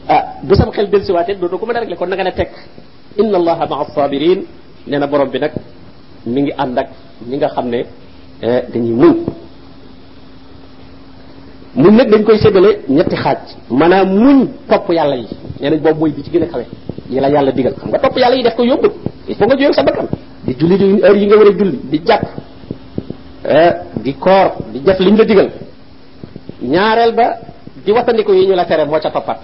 Ah 0.07 0.23
bu 0.43 0.55
sam 0.55 0.69
xel 0.71 0.87
dellusiwaatee 0.89 1.35
dootoo 1.35 1.57
ko 1.59 1.65
mën 1.65 1.75
a 1.77 1.79
régler 1.79 1.97
kon 1.97 2.07
na 2.09 2.15
nga 2.15 2.23
ne 2.23 2.31
tekk 2.31 2.51
inna 3.17 3.37
allaha 3.37 3.65
maa 3.69 3.85
sabirin 3.95 4.39
nee 4.87 4.99
na 4.99 5.07
borom 5.07 5.29
bi 5.29 5.39
nag 5.39 5.51
mi 6.25 6.41
ngi 6.41 6.53
ànd 6.57 6.77
ak 6.77 6.87
ñi 7.29 7.37
nga 7.37 7.49
xam 7.49 7.67
ne 7.69 7.85
dañuy 8.73 8.93
muñ. 9.01 9.15
Muñ 11.75 11.95
nag 11.95 12.09
dañ 12.09 12.23
koy 12.23 12.37
séddale 12.39 12.79
ñetti 12.89 13.15
xaaj. 13.15 13.37
Maanaam 13.69 14.07
muñ 14.09 14.47
topp 14.69 14.89
yàlla 14.91 15.15
yi. 15.15 15.27
Nee 15.59 15.69
nañ 15.69 15.79
boobu 15.81 15.99
mooy 15.99 16.11
bi 16.11 16.23
ci 16.23 16.31
gën 16.31 16.43
a 16.43 16.47
kawe. 16.47 16.65
Yi 17.09 17.19
la 17.19 17.29
yàlla 17.29 17.51
digal. 17.51 17.73
Xam 17.79 17.89
nga 17.89 17.99
topp 17.99 18.17
yàlla 18.17 18.35
yi 18.35 18.43
def 18.43 18.55
ko 18.55 18.63
yóbbut 18.63 18.93
il 19.29 19.35
faut 19.35 19.45
nga 19.45 19.55
jóyeg 19.55 19.73
sa 19.73 19.83
bakkan. 19.83 20.07
Di 20.45 20.55
julli 20.55 20.77
di 20.77 20.85
heure 21.03 21.17
yi 21.17 21.25
nga 21.27 21.35
war 21.37 21.47
a 21.47 21.51
julli 21.51 21.79
di 21.89 22.01
jàpp 22.05 22.23
di 24.03 24.13
koor 24.17 24.55
di 24.71 24.79
def 24.81 24.99
liñ 24.99 25.15
la 25.17 25.23
digal. 25.23 25.49
Ñaareel 26.61 27.13
ba 27.13 27.39
di 27.83 27.91
wattandiku 27.91 28.33
yi 28.33 28.45
ñu 28.47 28.55
la 28.55 28.65
tere 28.65 28.85
moo 28.85 28.99
ca 28.99 29.09
toppat. 29.09 29.39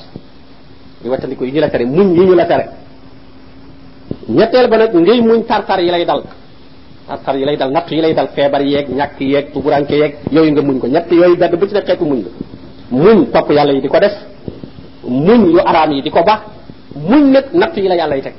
Di 1.02 1.08
wattandiku 1.10 1.44
yi 1.46 1.52
ñu 1.52 1.60
la 1.60 1.70
tere 1.70 1.86
muñ 1.86 2.14
yi 2.14 2.26
ñu 2.26 2.34
la 2.36 2.46
tere. 2.46 2.66
Ñetteel 4.28 4.68
ba 4.70 4.78
nag 4.78 4.94
ngay 4.94 5.22
muñ 5.22 5.44
tartar 5.46 5.80
yi 5.80 5.90
lay 5.90 6.06
dal. 6.06 6.24
Tartar 7.08 7.36
yi 7.38 7.46
lay 7.46 7.58
dal 7.58 7.72
natt 7.72 7.90
yi 7.92 8.02
lay 8.02 8.14
dal 8.14 8.30
feebar 8.36 8.62
yeeg 8.62 8.90
ñàkk 8.90 9.20
yeeg 9.20 9.52
tuburanke 9.54 9.96
yeeg 9.96 10.16
yooyu 10.32 10.52
nga 10.52 10.62
muñ 10.62 10.80
ko. 10.80 10.88
Ñett 10.88 11.12
yooyu 11.12 11.38
benn 11.38 11.56
bu 11.58 11.68
ci 11.68 11.74
nekk 11.74 11.86
xeetu 11.88 12.06
muñ 12.06 12.24
la. 12.24 12.30
Muñ 12.92 13.32
topp 13.32 13.50
yàlla 13.52 13.74
yi 13.74 13.82
di 13.82 13.88
ko 13.88 14.00
def. 14.00 14.14
Muñ 15.04 15.52
yu 15.52 15.60
araam 15.60 15.92
yi 15.92 16.02
di 16.02 16.10
muñ 16.96 17.32
nag 17.32 17.46
natt 17.54 17.76
yi 17.78 17.88
la 17.88 17.96
yàlla 17.96 18.16
yi 18.16 18.22
teg 18.22 18.34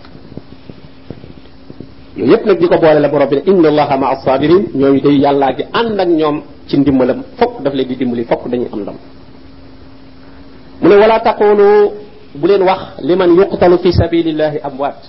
yooyu 2.16 2.30
yépp 2.32 2.46
nag 2.46 2.58
di 2.58 2.66
ko 2.68 2.76
boole 2.78 3.00
la 3.00 3.08
borom 3.08 3.28
bi 3.28 3.36
ne 3.36 3.42
inna 3.46 3.68
allaha 3.68 3.96
day 5.02 5.16
yàllaa 5.18 5.52
gi 5.56 5.64
ànd 5.72 6.00
ak 6.00 6.08
ñoom 6.08 6.42
ci 6.68 6.76
ndimbalam 6.78 7.22
fokk 7.36 7.62
daf 7.62 7.74
leen 7.74 7.88
di 7.88 7.96
dimbali 7.96 8.24
fokk 8.24 8.48
dañuy 8.48 8.68
am 8.72 8.80
ndam. 8.80 8.94
mu 10.82 10.88
ne 10.88 10.94
wala 10.96 11.20
taqulu 11.20 11.90
bu 12.34 12.46
leen 12.46 12.62
wax 12.62 12.80
li 13.02 13.16
man 13.16 13.30
yuqtalu 13.34 13.78
fi 13.78 13.92
sabilillahi 13.92 14.58
amwaat. 14.62 15.00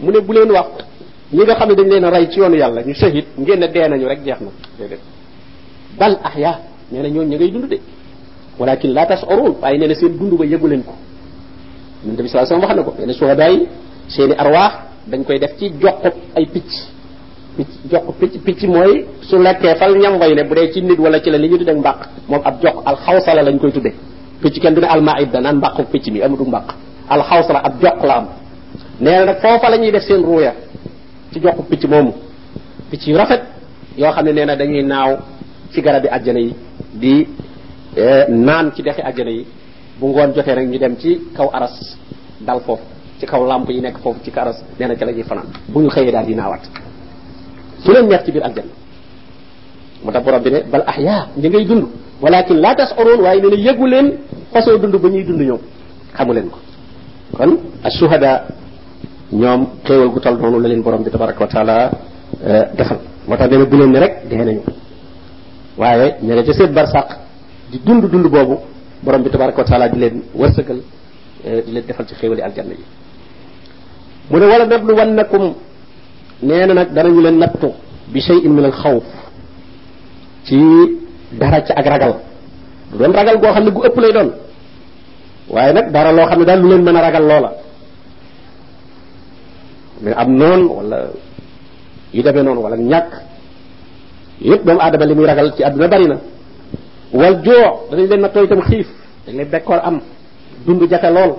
mu 0.00 0.10
ne 0.10 0.20
bu 0.20 0.32
leen 0.32 0.50
wax 0.50 0.68
ñi 1.32 1.42
nga 1.44 1.54
xam 1.54 1.68
ne 1.68 1.74
dañ 1.74 1.88
leen 1.88 2.04
a 2.04 2.10
rey 2.10 2.28
ci 2.30 2.38
yoonu 2.40 2.56
yàlla 2.56 2.82
ñu 2.82 2.94
shahid 2.94 3.24
ngeen 3.38 3.60
ne 3.60 3.68
dee 3.68 3.88
nañu 3.88 4.06
rek 4.08 4.20
jeex 4.24 4.40
na. 4.40 4.50
déedéet. 4.78 5.00
bal 5.98 6.18
ahya 6.24 6.60
nee 6.90 7.02
na 7.02 7.08
ñooñu 7.08 7.28
ñu 7.28 7.36
ngay 7.36 7.50
dund 7.50 7.68
de. 7.68 7.78
walakin 8.58 8.92
la 8.92 9.06
tashurun 9.06 9.54
waaye 9.60 9.78
nee 9.78 9.88
na 9.88 9.94
seen 9.94 10.16
dund 10.16 10.32
ba 10.38 10.44
yëgu 10.46 10.66
leen 10.66 10.82
ko. 10.82 10.92
Ñun 12.06 12.16
tamit 12.16 12.34
wax 12.34 12.50
na 12.50 12.82
ko 12.82 12.94
nee 12.98 13.06
na 13.06 13.12
suhadaa 13.12 13.48
yi 13.50 13.68
seeni 14.08 14.34
arwaax 14.34 14.91
dañ 15.10 15.24
koy 15.24 15.38
def 15.38 15.56
ci 15.58 15.70
joxub 15.80 16.14
ay 16.36 16.46
picc. 16.46 16.70
Picc 17.56 17.68
jox 17.90 18.02
picc 18.20 18.34
picc 18.44 18.62
mooy 18.68 19.04
su 19.22 19.36
lekkee 19.38 19.74
fal 19.76 19.94
ñam 19.98 20.18
way 20.20 20.34
ne 20.34 20.42
bu 20.44 20.54
dee 20.54 20.72
ci 20.72 20.80
nit 20.82 20.98
wala 20.98 21.20
ci 21.20 21.30
la 21.30 21.38
li 21.38 21.48
ñu 21.48 21.58
tuddee 21.58 21.74
mbàq 21.74 21.98
moom 22.28 22.40
ab 22.44 22.62
jox 22.62 22.74
alxawsala 22.84 23.42
lañ 23.42 23.58
koy 23.58 23.72
tuddee. 23.72 23.94
Picc 24.40 24.60
kenn 24.60 24.74
du 24.74 24.80
ne 24.80 24.86
almaida 24.86 25.40
naan 25.40 25.56
mbàqu 25.56 25.82
picc 25.92 26.06
mi 26.12 26.22
amatu 26.22 26.44
mbàq. 26.44 26.74
Alxawsala 27.08 27.58
ab 27.64 27.74
jox 27.82 28.02
la 28.04 28.14
am. 28.16 28.26
Nee 29.00 29.16
na 29.18 29.24
nag 29.24 29.36
foofa 29.40 29.70
la 29.70 29.76
ñuy 29.78 29.90
def 29.92 30.02
seen 30.04 30.22
ruuya 30.22 30.54
ci 31.32 31.40
joxu 31.40 31.62
picc 31.70 31.84
moomu. 31.84 32.12
Picc 32.90 33.06
yu 33.06 33.16
rafet 33.16 33.42
yoo 33.98 34.10
xam 34.12 34.24
ne 34.26 34.44
na 34.44 34.56
dañuy 34.56 34.82
naaw 34.82 35.18
ci 35.72 35.80
garabi 35.82 36.08
àjjana 36.08 36.38
yi 36.40 36.54
di 36.94 37.26
naan 38.28 38.72
ci 38.74 38.82
dexi 38.82 39.02
àjjana 39.02 39.30
yi. 39.30 39.46
Bu 40.00 40.06
ngoon 40.08 40.32
jotee 40.34 40.54
rek 40.54 40.68
ñu 40.68 40.78
dem 40.78 40.96
ci 40.96 41.20
kaw 41.36 41.50
aras 41.52 41.96
dal 42.40 42.60
foofu 42.60 42.82
ci 43.22 43.26
kaw 43.30 43.46
lamp 43.46 43.70
yi 43.70 43.80
nekk 43.80 43.98
foofu 44.02 44.18
ci 44.24 44.30
karas 44.34 44.58
nee 44.78 44.86
na 44.88 44.94
ca 44.98 45.04
la 45.06 45.12
ñuy 45.12 45.22
bu 45.72 45.80
ñu 45.80 45.88
xëyee 45.94 46.10
daal 46.10 46.26
di 46.26 46.34
naawaat 46.34 46.62
su 47.84 47.92
leen 47.92 48.06
neex 48.08 48.24
ci 48.24 48.32
biir 48.32 48.42
aljanna. 48.44 48.72
Moo 50.02 50.10
tax 50.12 50.24
borom 50.24 50.42
bi 50.42 50.50
ne 50.50 50.60
bal 50.72 50.82
ahya 50.86 51.28
ñi 51.36 51.48
ngay 51.48 51.64
dund. 51.64 51.84
Walakin 52.20 52.58
la 52.60 52.74
tashurun 52.74 53.20
waaye 53.22 53.40
nee 53.40 53.62
na 53.62 53.86
leen 53.86 54.06
façon 54.52 54.78
dund 54.78 54.96
ba 55.02 55.08
ñuy 55.08 55.24
dund 55.24 55.40
ñoom. 55.40 55.60
Xamu 56.16 56.32
leen 56.32 56.48
ko. 56.50 56.58
Kon 57.36 57.50
ashuhada 57.84 58.46
ñoom 59.32 59.66
xéewal 59.86 60.08
gu 60.10 60.20
tol 60.20 60.36
noonu 60.38 60.58
la 60.60 60.68
leen 60.68 60.82
borom 60.82 61.02
bi 61.04 61.10
tabaraka 61.10 61.40
wa 61.40 61.46
taala 61.46 61.90
defal. 62.76 62.98
Moo 63.28 63.36
tax 63.36 63.50
nee 63.50 63.64
bu 63.66 63.76
leen 63.76 63.90
ne 63.92 63.98
rek 64.00 64.14
dee 64.28 64.36
nañu. 64.44 64.62
Waaye 65.78 66.16
ña 66.22 66.34
nga 66.34 66.42
ca 66.42 66.52
seen 66.52 66.72
barsàq 66.72 67.08
di 67.70 67.78
dund 67.84 68.04
dund 68.10 68.26
boobu 68.26 68.58
borom 69.04 69.22
bi 69.22 69.30
tabaraka 69.30 69.58
wa 69.58 69.64
taala 69.64 69.88
di 69.88 69.98
leen 69.98 70.22
wërsëgal 70.34 70.80
di 71.66 71.70
leen 71.72 71.84
defal 71.86 72.06
ci 72.06 72.14
xéewali 72.14 72.42
aljanna 72.42 72.74
yi 72.74 72.84
mu 74.32 74.36
ne 74.40 74.46
wala 74.48 74.64
nablu 74.66 74.92
wannakum 74.96 75.44
nee 76.42 76.64
na 76.66 76.72
nag 76.74 76.88
danañu 76.96 77.20
leen 77.20 77.36
nattu 77.38 77.68
bi 78.12 78.20
shay'in 78.20 78.48
min 78.52 78.64
al 78.64 78.72
xawf 78.72 79.04
ci 80.44 80.56
dara 81.38 81.60
ci 81.62 81.72
ak 81.72 81.86
ragal. 81.86 82.14
Du 82.90 82.98
doon 82.98 83.12
ragal 83.12 83.36
goo 83.40 83.52
xam 83.52 83.64
ne 83.64 83.70
gu 83.70 83.80
ëpp 83.88 83.96
lay 84.00 84.12
doon 84.12 84.30
waaye 85.48 85.72
nag 85.72 85.86
dara 85.92 86.10
loo 86.12 86.26
xam 86.26 86.38
ne 86.40 86.44
daal 86.44 86.60
lu 86.62 86.68
leen 86.68 86.82
mën 86.82 86.96
a 86.96 87.00
ragal 87.00 87.22
loola. 87.30 87.50
Mais 90.02 90.14
am 90.16 90.30
noon 90.36 90.62
wala 90.68 90.98
yu 92.12 92.22
demee 92.22 92.42
noonu 92.42 92.60
wala 92.60 92.76
ñàkk 92.76 93.10
yëpp 94.40 94.64
doomu 94.64 94.80
aadama 94.80 95.04
li 95.06 95.14
muy 95.14 95.26
ragal 95.26 95.52
ci 95.56 95.62
àdduna 95.64 95.88
bari 95.88 96.06
na. 96.08 96.16
Wal 97.12 97.34
joo 97.44 97.86
danañ 97.90 98.06
leen 98.08 98.20
nattoo 98.20 98.44
itam 98.44 98.60
xiif 98.62 98.88
dañ 99.26 99.36
leen 99.36 99.48
bekkoor 99.48 99.80
am 99.84 100.00
dund 100.66 100.82
jafe 100.90 101.08
lool 101.12 101.32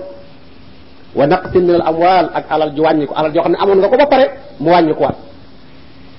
wa 1.14 1.26
naqsin 1.26 1.62
min 1.62 1.74
al 1.74 1.82
amwal 1.86 2.26
ak 2.34 2.44
alal 2.50 2.70
ji 2.74 2.80
wàññi 2.80 3.06
ko 3.06 3.14
alal 3.14 3.32
joo 3.32 3.42
xam 3.42 3.52
ne 3.52 3.58
amoon 3.62 3.78
nga 3.78 3.88
ko 3.88 3.96
ba 3.96 4.06
pare 4.06 4.26
mu 4.60 4.70
wàññi 4.70 4.94
ko 4.94 5.00
waat. 5.02 5.16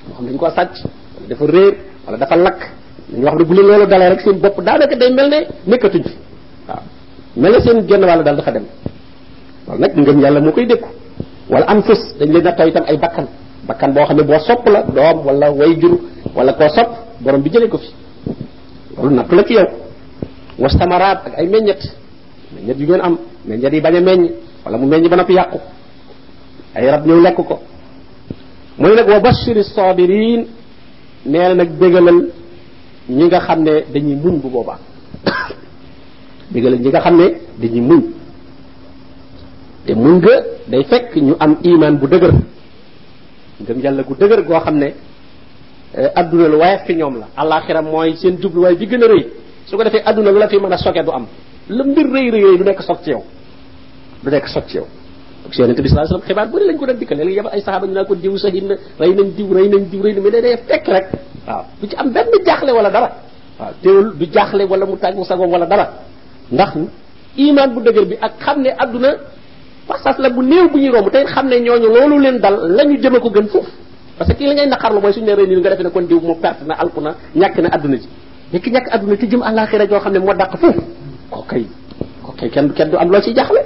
Moo 0.08 0.14
xam 0.16 0.26
dañ 0.26 0.38
ko 0.38 0.50
sàcc 0.50 0.76
wala 1.16 1.28
dafa 1.30 1.46
réer 1.46 1.74
wala 2.06 2.18
dafa 2.18 2.36
lakk 2.36 2.60
dañu 3.12 3.26
wax 3.26 3.36
ne 3.40 3.44
bu 3.46 3.54
leen 3.54 3.66
loolu 3.68 3.86
dalee 3.88 4.10
rek 4.10 4.22
seen 4.22 4.38
bopp 4.40 4.62
daanaka 4.64 4.96
day 4.96 5.12
mel 5.14 5.30
ne 5.30 5.40
nekkatuñ 5.68 6.04
fi 6.04 6.16
waaw. 6.68 7.62
Seen 7.64 7.78
genn 7.88 8.04
wàll 8.06 8.24
daal 8.24 8.36
dafa 8.38 8.52
dem. 8.52 8.66
Loolu 9.68 9.80
nag 9.82 9.92
ngëm 9.96 10.20
yàlla 10.22 10.40
moo 10.42 10.52
koy 10.52 10.66
dékku. 10.66 10.90
Wala 11.50 11.66
anfus 11.68 12.02
dañ 12.20 12.30
leen 12.32 12.44
nattoo 12.44 12.68
itam 12.68 12.84
ay 12.88 12.98
bakkan. 12.98 13.28
Bakkan 13.68 13.94
boo 13.94 14.06
xam 14.06 14.18
ne 14.18 14.24
boo 14.24 14.40
sopp 14.40 14.68
la 14.70 14.82
doom 14.84 15.26
wala 15.26 15.52
way 15.52 15.76
jur 15.80 16.00
wala 16.36 16.54
koo 16.54 16.70
sopp 16.70 16.90
borom 17.22 17.42
bi 17.42 17.50
jëlee 17.50 17.68
ko 17.70 17.78
fi. 17.78 17.90
Loolu 18.98 19.16
nattu 19.16 19.36
la 19.36 19.44
ci 19.44 19.54
yow. 19.54 19.68
Wastamaraat 20.60 21.28
ak 21.28 21.34
ay 21.40 21.48
meññet 21.48 21.82
meññet 22.56 22.78
yu 22.80 22.86
ngeen 22.88 23.02
am 23.02 23.18
meññet 23.46 23.74
yi 23.74 23.82
bañ 23.82 23.96
a 23.98 24.02
meññ 24.02 24.32
wala 24.66 24.78
mu 24.82 24.88
meññ 24.90 25.08
ba 25.08 25.16
noppi 25.16 25.34
yàqu. 25.34 25.60
Ay 26.76 26.90
rab 26.90 27.06
ñëw 27.06 27.22
lekk 27.22 27.36
ko. 27.46 27.60
Mu 28.78 28.88
ne 28.90 29.02
wa 29.04 29.20
bashiri 29.20 29.64
sabirin 29.64 30.48
nee 31.26 31.38
na 31.40 31.54
nag 31.54 31.70
ñi 33.08 33.24
nga 33.26 33.40
xam 33.40 33.62
ne 33.64 33.86
dañuy 33.94 34.16
muñ 34.16 34.40
bu 34.42 34.50
boobaa. 34.50 34.80
Bégalal 36.52 36.80
ñi 36.80 36.90
nga 36.90 37.02
xam 37.02 37.18
ne 37.18 37.28
dañuy 37.62 37.82
muñ. 37.82 38.02
Te 39.86 39.94
muñ 39.94 40.20
ga 40.20 40.42
day 40.68 40.84
fekk 40.84 41.16
ñu 41.16 41.36
am 41.40 41.58
iman 41.64 41.98
bu 42.00 42.08
dëgër. 42.08 42.34
Ngëm 43.62 43.80
yàlla 43.82 44.04
gu 44.04 44.16
dëgër 44.16 44.42
goo 44.44 44.60
xam 44.60 44.78
ne 44.78 44.94
adduna 46.16 46.48
lu 46.48 46.58
waaye 46.58 46.80
fi 46.86 46.96
ñoom 46.96 47.20
la. 47.20 47.28
Alaxira 47.38 47.82
mooy 47.84 48.16
seen 48.18 48.38
jubluwaay 48.42 48.76
bi 48.76 48.88
gën 48.88 49.04
a 49.04 49.08
rëy. 49.08 49.26
Su 49.68 49.78
ko 49.78 49.84
defee 49.84 50.02
adduna 50.04 50.32
lu 50.32 50.40
la 50.40 50.48
fi 50.48 50.58
mën 50.58 50.74
a 50.74 50.78
soge 50.78 51.04
du 51.04 51.12
am. 51.12 51.28
La 51.70 51.84
mbir 51.84 52.06
rëy 52.12 52.30
rëy 52.32 52.58
du 52.58 52.64
nekk 52.64 52.82
soog 52.82 53.02
ci 53.04 53.12
yow 53.12 53.24
du 54.26 54.32
nekk 54.32 54.48
ci 54.68 54.78
yow 54.78 54.88
ak 55.46 55.54
si 55.54 55.62
yonente 55.62 55.82
sallallahu 55.90 56.10
alayhi 56.10 56.14
wasallam 56.18 56.28
xibaar 56.28 56.48
bu 56.50 56.58
lañ 56.60 56.78
ko 56.80 56.86
doon 56.90 56.98
dikkal 56.98 57.18
léegi 57.18 57.40
ay 57.54 57.62
saxaaba 57.62 57.86
ñu 57.88 57.94
naa 57.94 58.06
ko 58.10 58.16
diw 58.16 58.38
sahid 58.38 58.64
na 58.66 58.76
rey 59.00 59.12
nañ 59.14 59.28
diw 59.38 59.48
rey 59.54 59.68
nañ 59.70 59.84
diw 59.92 60.02
rey 60.02 60.14
na 60.14 60.22
mais 60.22 60.32
day 60.32 60.42
day 60.42 60.56
rek 60.96 61.06
waaw 61.48 61.64
du 61.82 61.88
ci 61.88 61.96
am 61.96 62.10
benn 62.12 62.28
wala 62.78 62.90
dara 62.90 63.10
waaw 63.60 63.72
teewul 63.82 64.08
du 64.18 64.26
wala 64.70 64.86
mu 64.86 64.96
wala 65.54 65.66
dara 65.66 65.86
ndax 66.52 66.72
iman 67.38 67.70
bu 67.74 67.80
dëgër 67.86 68.06
bi 68.06 68.16
ak 68.22 68.34
ne 68.58 68.70
passage 69.88 70.20
la 70.20 70.30
bu 70.30 70.42
néew 70.42 70.68
bu 70.70 70.78
ne 71.48 71.56
ñooñu 71.60 71.88
leen 72.20 72.38
dal 72.40 72.56
la 72.76 72.84
ñu 72.86 72.98
jëme 73.02 73.20
ko 73.20 73.30
gën 73.30 73.48
foofu 73.48 73.70
parce 74.18 74.32
que 74.32 74.38
kii 74.38 74.48
la 74.48 74.54
ngay 74.56 74.68
naqarlu 74.68 75.00
mooy 75.02 75.14
suñu 75.14 75.26
ne 75.28 75.56
nga 75.60 75.70
ne 75.84 75.90
kon 75.90 76.02
diw 76.08 76.20
mu 76.22 76.36
perte 76.42 76.64
na 76.66 76.74
alku 76.76 77.02
na 77.02 77.16
na 78.52 78.60
ki 78.60 78.72
te 79.18 79.26
jëm 79.28 79.42
ne 80.12 80.20
moo 80.20 80.34
dàq 80.34 80.58
ko 81.30 81.42
kay 81.50 81.66
ko 82.24 82.32
kay 82.40 82.50
kenn 82.50 82.74
kenn 82.74 82.90
du 82.90 82.98
am 82.98 83.12
jaaxle 83.36 83.62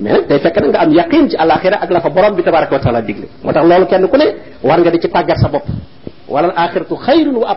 mais 0.00 0.12
nag 0.16 0.26
day 0.28 0.38
fekk 0.40 0.56
na 0.60 0.66
nga 0.68 0.80
am 0.80 0.90
yaqin 0.92 1.28
ci 1.28 1.36
àllaaxira 1.36 1.76
ak 1.80 1.90
la 1.90 2.00
fa 2.00 2.08
borom 2.10 2.34
bi 2.34 2.42
tabaraka 2.42 2.72
wa 2.74 2.80
taala 2.80 3.02
digle. 3.02 3.28
moo 3.44 3.52
tax 3.52 3.64
loolu 3.68 3.86
kenn 3.86 4.08
ku 4.08 4.16
ne 4.16 4.26
war 4.62 4.78
nga 4.80 4.90
di 4.90 4.98
ci 4.98 5.08
tàggat 5.08 5.36
sa 5.38 5.48
bopp. 5.48 5.66
wala 6.28 6.52
axiratu 6.56 6.96
xayrun 6.96 7.36
wa 7.36 7.56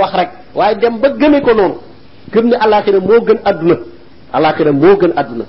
wax 0.00 0.12
rek. 0.14 0.30
waaye 0.54 0.76
dem 0.80 0.98
ba 1.00 1.08
gëme 1.10 1.40
ko 1.42 1.52
noonu. 1.54 1.76
gëm 2.32 2.46
ne 2.48 2.56
àllaaxira 2.56 3.00
moo 3.00 3.20
gën 3.20 3.38
àdduna 3.44 3.76
àllaaxira 4.32 4.72
moo 4.72 4.96
gën 4.96 5.12
àdduna 5.16 5.44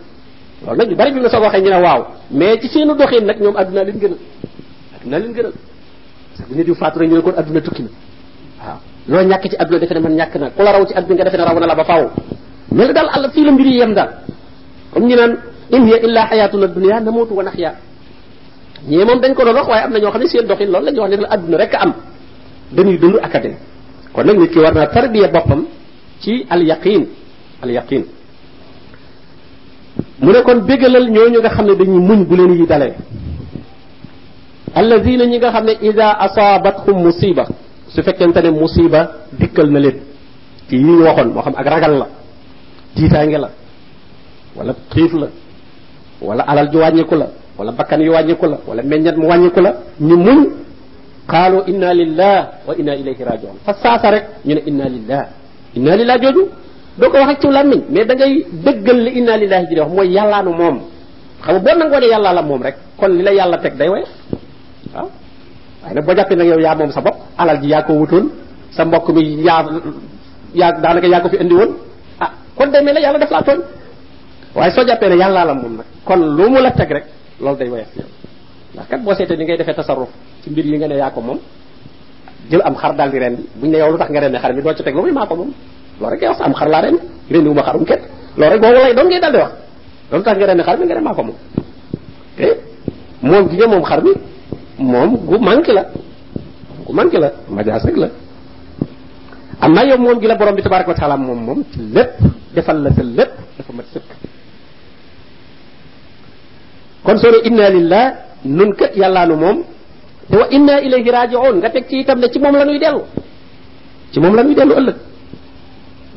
loolu 0.66 0.78
nag 0.78 0.90
ñu 0.90 0.96
bari 0.96 1.12
bi 1.12 1.20
na 1.22 1.30
soo 1.30 1.40
waxee 1.42 1.62
ne 1.62 1.80
waaw. 1.82 2.02
mais 2.32 2.60
ci 2.60 2.68
seenu 2.68 2.96
doxin 2.96 3.24
nag 3.26 3.40
ñoom 3.40 3.56
àdduna 3.56 3.84
leen 3.84 4.00
gënal. 4.00 4.18
àdduna 5.00 5.20
leen 5.20 5.34
gënal. 5.34 5.54
parce 6.38 6.50
que 6.50 6.56
nit 6.56 6.68
yu 6.68 6.76
faatu 6.76 7.00
rek 7.00 7.10
ñu 7.10 7.16
ne 7.16 7.22
kon 7.22 7.34
àdduna 7.38 7.62
tukki 7.62 7.84
na. 7.84 7.90
waaw. 8.66 8.78
loo 9.08 9.24
ñàkk 9.30 9.50
ci 9.50 9.56
àdduna 9.58 9.80
defe 9.80 9.94
ne 9.94 10.00
man 10.00 10.16
ñàkk 10.16 10.36
na. 10.36 10.50
ku 10.50 10.62
la 10.62 10.72
raw 10.72 10.86
ci 10.86 10.94
àdduna 10.94 11.16
nga 11.16 11.24
defe 11.24 11.38
ne 11.38 11.44
raw 11.46 11.60
na 11.60 11.66
la 11.68 11.76
ba 11.76 11.84
faaw. 11.86 12.12
mais 12.72 12.92
daal 12.94 13.08
àll 13.16 13.30
fii 13.32 13.46
la 13.46 13.52
mbir 13.52 13.66
yi 13.66 13.78
yem 13.80 13.94
daal. 13.94 14.10
comme 14.94 15.08
ñu 15.08 15.16
naan 15.16 15.38
in 15.72 15.86
hiya 15.86 15.98
illa 16.06 16.28
xayatuna 16.30 16.68
dunia 16.68 17.00
namutu 17.00 17.34
wa 17.36 17.44
naxya 17.44 17.74
ñii 18.90 19.06
moom 19.06 19.20
dañ 19.22 19.34
ko 19.34 19.44
doon 19.46 19.56
wax 19.56 19.68
waaye 19.68 19.84
am 19.86 19.92
na 19.94 20.00
ñoo 20.00 20.12
xam 20.12 20.28
seen 20.28 20.48
doxin 20.48 20.70
loolu 20.72 20.86
la 20.86 20.92
ñuy 20.92 21.00
wax 21.02 21.10
ne 21.12 21.18
la 21.22 21.30
adduna 21.32 21.58
rek 21.58 21.74
am 21.76 21.94
dañuy 22.72 22.98
dund 22.98 23.16
ak 23.22 23.36
a 23.36 23.40
kon 24.14 24.24
nag 24.26 24.38
nit 24.40 24.52
ki 24.52 24.60
war 24.60 24.74
naa 24.74 24.88
tarbiya 24.88 25.28
boppam 25.28 25.66
ci 26.22 26.46
al 26.50 26.62
yaqin 26.64 27.06
al 27.62 27.72
yaqin 27.72 28.04
mu 30.22 30.32
ne 30.32 30.42
kon 30.44 30.60
bégalal 30.68 31.10
ñooñu 31.10 31.40
nga 31.40 31.50
xam 31.50 31.66
ne 31.68 31.76
dañuy 31.76 32.00
muñ 32.00 32.24
bu 32.26 32.36
leen 32.36 32.54
yi 32.60 32.66
dalee 32.68 32.94
alladina 34.76 35.26
ñi 35.26 35.38
nga 35.38 35.52
xam 35.52 35.66
ne 35.66 35.74
ida 35.82 36.08
asaabathum 36.26 36.98
musiba 37.04 37.46
su 37.90 38.02
fekkente 38.04 38.42
ne 38.42 38.50
musiba 38.52 39.00
dikkal 39.40 39.70
na 39.72 39.80
leen 39.80 39.98
ci 40.70 40.76
yi 40.78 40.84
ñu 40.84 41.04
waxoon 41.04 41.30
moo 41.34 41.42
xam 41.42 41.54
ak 41.58 41.68
ragal 41.68 41.94
la 42.00 42.08
tiitaange 42.96 43.38
la 43.38 43.50
wala 44.56 44.74
xiif 44.94 45.14
la 45.14 45.28
wala 46.24 46.44
alal 46.48 46.68
ju 46.72 46.80
wàññiku 46.80 47.16
la 47.16 47.28
wala 47.58 47.72
bakkan 47.72 48.00
yu 48.02 48.12
wàññiku 48.16 48.46
la 48.48 48.58
wala 48.68 48.82
meññat 48.84 49.16
mu 49.20 49.28
wàññiku 49.28 49.60
la 49.62 49.72
ñu 50.00 50.16
muñ. 50.18 50.40
Qaalu 51.28 51.64
inna 51.72 51.94
lillah 51.94 52.38
wa 52.68 52.74
inna 52.80 52.94
ilayhi 52.96 53.24
rajiun 53.24 53.56
fa 53.66 53.74
saasa 53.84 54.12
rek 54.12 54.24
ñu 54.46 54.54
ne 54.56 54.62
inna 54.70 54.86
lillah. 54.90 55.24
Inna 55.76 55.96
lillah 55.96 56.18
jooju 56.22 56.44
doo 57.00 57.10
ko 57.10 57.18
wax 57.18 57.30
ak 57.32 57.40
ci 57.42 57.48
làmmiñ 57.48 57.82
mais 57.90 58.06
da 58.06 58.14
ngay 58.16 58.34
dëggal 58.66 58.98
li 59.06 59.12
inna 59.20 59.38
lillahi 59.38 59.64
ji 59.68 59.74
di 59.76 59.80
wax 59.82 59.92
mooy 59.92 60.08
yàllaanu 60.16 60.52
moom. 60.54 60.76
Xam 61.44 61.52
nga 61.56 61.60
boo 61.66 61.76
nangoo 61.80 62.00
ne 62.00 62.08
yàllaa 62.14 62.34
la 62.34 62.42
moom 62.42 62.62
rek 62.62 62.76
kon 63.00 63.12
li 63.18 63.24
la 63.24 63.32
yàlla 63.32 63.58
teg 63.58 63.74
day 63.78 63.90
way 63.90 64.04
waaw. 64.94 65.08
Waaye 65.84 65.94
nag 65.96 66.04
boo 66.06 66.16
jàppee 66.16 66.36
nag 66.36 66.48
yow 66.48 66.60
yaa 66.60 66.76
moom 66.76 66.92
sa 66.92 67.02
bopp 67.02 67.16
alal 67.38 67.58
ji 67.62 67.68
yaa 67.70 67.82
ko 67.84 67.94
wutoon 67.94 68.26
sa 68.76 68.86
mbokk 68.86 69.10
mi 69.16 69.22
yaa 69.48 69.64
yaa 70.56 70.72
daanaka 70.82 71.08
yaa 71.08 71.22
ko 71.22 71.30
fi 71.30 71.38
indi 71.44 71.56
woon. 71.56 71.72
Ah 72.20 72.32
kon 72.58 72.68
day 72.72 72.82
waaye 74.56 74.72
soo 74.72 74.84
jàppee 74.86 75.10
ne 75.10 75.16
yàllaa 75.16 75.46
la 75.46 75.54
moom 75.54 75.76
nag 75.78 75.86
kon 76.06 76.20
lu 76.38 76.50
mu 76.50 76.60
la 76.62 76.72
teg 76.72 76.92
rek 76.92 77.06
loolu 77.40 77.58
day 77.58 77.70
woyof 77.70 77.96
yow. 77.96 78.06
Ndax 78.74 78.88
kat 78.90 79.02
boo 79.04 79.14
seetee 79.16 79.38
ni 79.38 79.44
ngay 79.46 79.58
defee 79.58 79.74
tasarruf 79.74 80.10
ci 80.44 80.50
mbir 80.50 80.66
yi 80.66 80.78
nga 80.78 80.88
ne 80.88 80.96
yaa 80.96 81.12
ko 81.12 81.22
moom 81.22 81.40
jël 82.50 82.62
am 82.66 82.76
xar 82.76 82.96
daal 82.96 83.10
di 83.12 83.20
rendi. 83.20 83.44
Buñ 83.56 83.70
ne 83.72 83.78
yow 83.78 83.92
lu 83.92 83.98
tax 83.98 84.10
nga 84.12 84.20
rendi 84.20 84.38
xar 84.38 84.54
mi 84.54 84.62
doo 84.62 84.74
ci 84.74 84.84
teg 84.84 84.96
lu 84.96 85.02
muy 85.02 85.12
maa 85.12 85.26
ko 85.26 85.36
moom. 85.36 85.52
Loolu 86.00 86.16
rek 86.16 86.36
sa 86.38 86.44
am 86.46 86.54
xar 86.54 86.70
laa 86.70 86.82
rendi. 86.82 87.00
Rendi 87.32 87.48
wu 87.50 87.54
ma 87.56 87.62
xarum 87.64 87.86
kenn. 87.86 88.02
Loolu 88.38 88.52
rek 88.54 88.62
boobu 88.62 88.74
lay 88.74 88.94
doon 88.94 89.08
ngay 89.08 89.20
daal 89.20 89.32
di 89.32 89.38
wax. 89.38 89.52
Loolu 90.12 90.24
tax 90.24 90.38
nga 90.38 90.46
rendi 90.46 90.64
xar 90.64 90.78
mi 90.80 90.86
nga 90.86 90.96
ne 90.96 91.02
maa 91.02 91.14
ko 91.14 91.24
moom. 91.24 91.36
Te 92.38 92.48
moom 93.22 93.48
gi 93.50 93.56
nga 93.58 93.68
moom 93.68 93.84
xar 93.84 94.02
mi 94.04 94.12
moom 94.78 95.10
gu 95.26 95.38
manqué 95.40 95.74
la. 95.74 95.84
Gu 96.86 96.94
manqué 96.94 97.18
la. 97.20 97.32
Majaas 97.50 97.84
rek 97.86 97.98
la. 97.98 98.10
Am 99.62 99.74
na 99.74 99.84
yow 99.86 99.98
moom 99.98 100.20
gi 100.20 100.28
la 100.28 100.36
borom 100.36 100.56
bi 100.56 100.62
tabaraka 100.62 100.90
wa 100.90 100.96
taala 100.96 101.18
moom 101.18 101.40
moom 101.46 101.64
ci 101.72 101.80
lépp 101.94 102.20
defal 102.54 102.82
la 102.84 102.92
sa 102.94 103.04
lépp 103.04 103.32
dafa 103.58 103.74
mat 103.74 103.86
sëkk 103.94 104.10
kon 107.04 107.18
soo 107.18 107.32
ne 107.32 107.40
inna 107.48 107.70
lillah 107.70 108.06
nun 108.46 108.74
kat 108.76 108.96
yàllaanu 108.96 109.36
moom 109.36 109.58
te 110.30 110.36
wa 110.38 110.48
inna 110.52 110.82
ilayhi 110.82 111.10
raji'un 111.12 111.56
nga 111.60 111.70
teg 111.70 111.86
ci 111.90 112.00
itam 112.00 112.20
ne 112.20 112.28
ci 112.30 112.40
moom 112.40 112.56
la 112.56 112.66
ñuy 112.66 112.80
dellu 112.80 113.02
ci 114.12 114.20
moom 114.20 114.36
la 114.36 114.44
ñuy 114.44 114.56
dellu 114.56 114.74
ëllëg. 114.80 114.96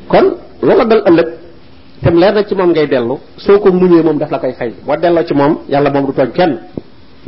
kon 0.07 0.25
loola 0.61 0.85
dal 0.85 1.03
ëllëg 1.09 1.27
tem 2.03 2.15
leer 2.19 2.33
na 2.33 2.43
ci 2.43 2.55
moom 2.55 2.69
ngay 2.71 2.87
dellu 2.87 3.15
soo 3.37 3.59
ko 3.59 3.71
muñee 3.71 4.01
moom 4.03 4.17
daf 4.17 4.31
la 4.31 4.39
koy 4.39 4.53
fay. 4.53 4.73
boo 4.85 4.95
delloo 4.95 5.23
ci 5.25 5.33
moom 5.33 5.57
yàlla 5.69 5.89
moom 5.89 6.05
du 6.05 6.13
tooñ 6.13 6.31
kenn. 6.31 6.59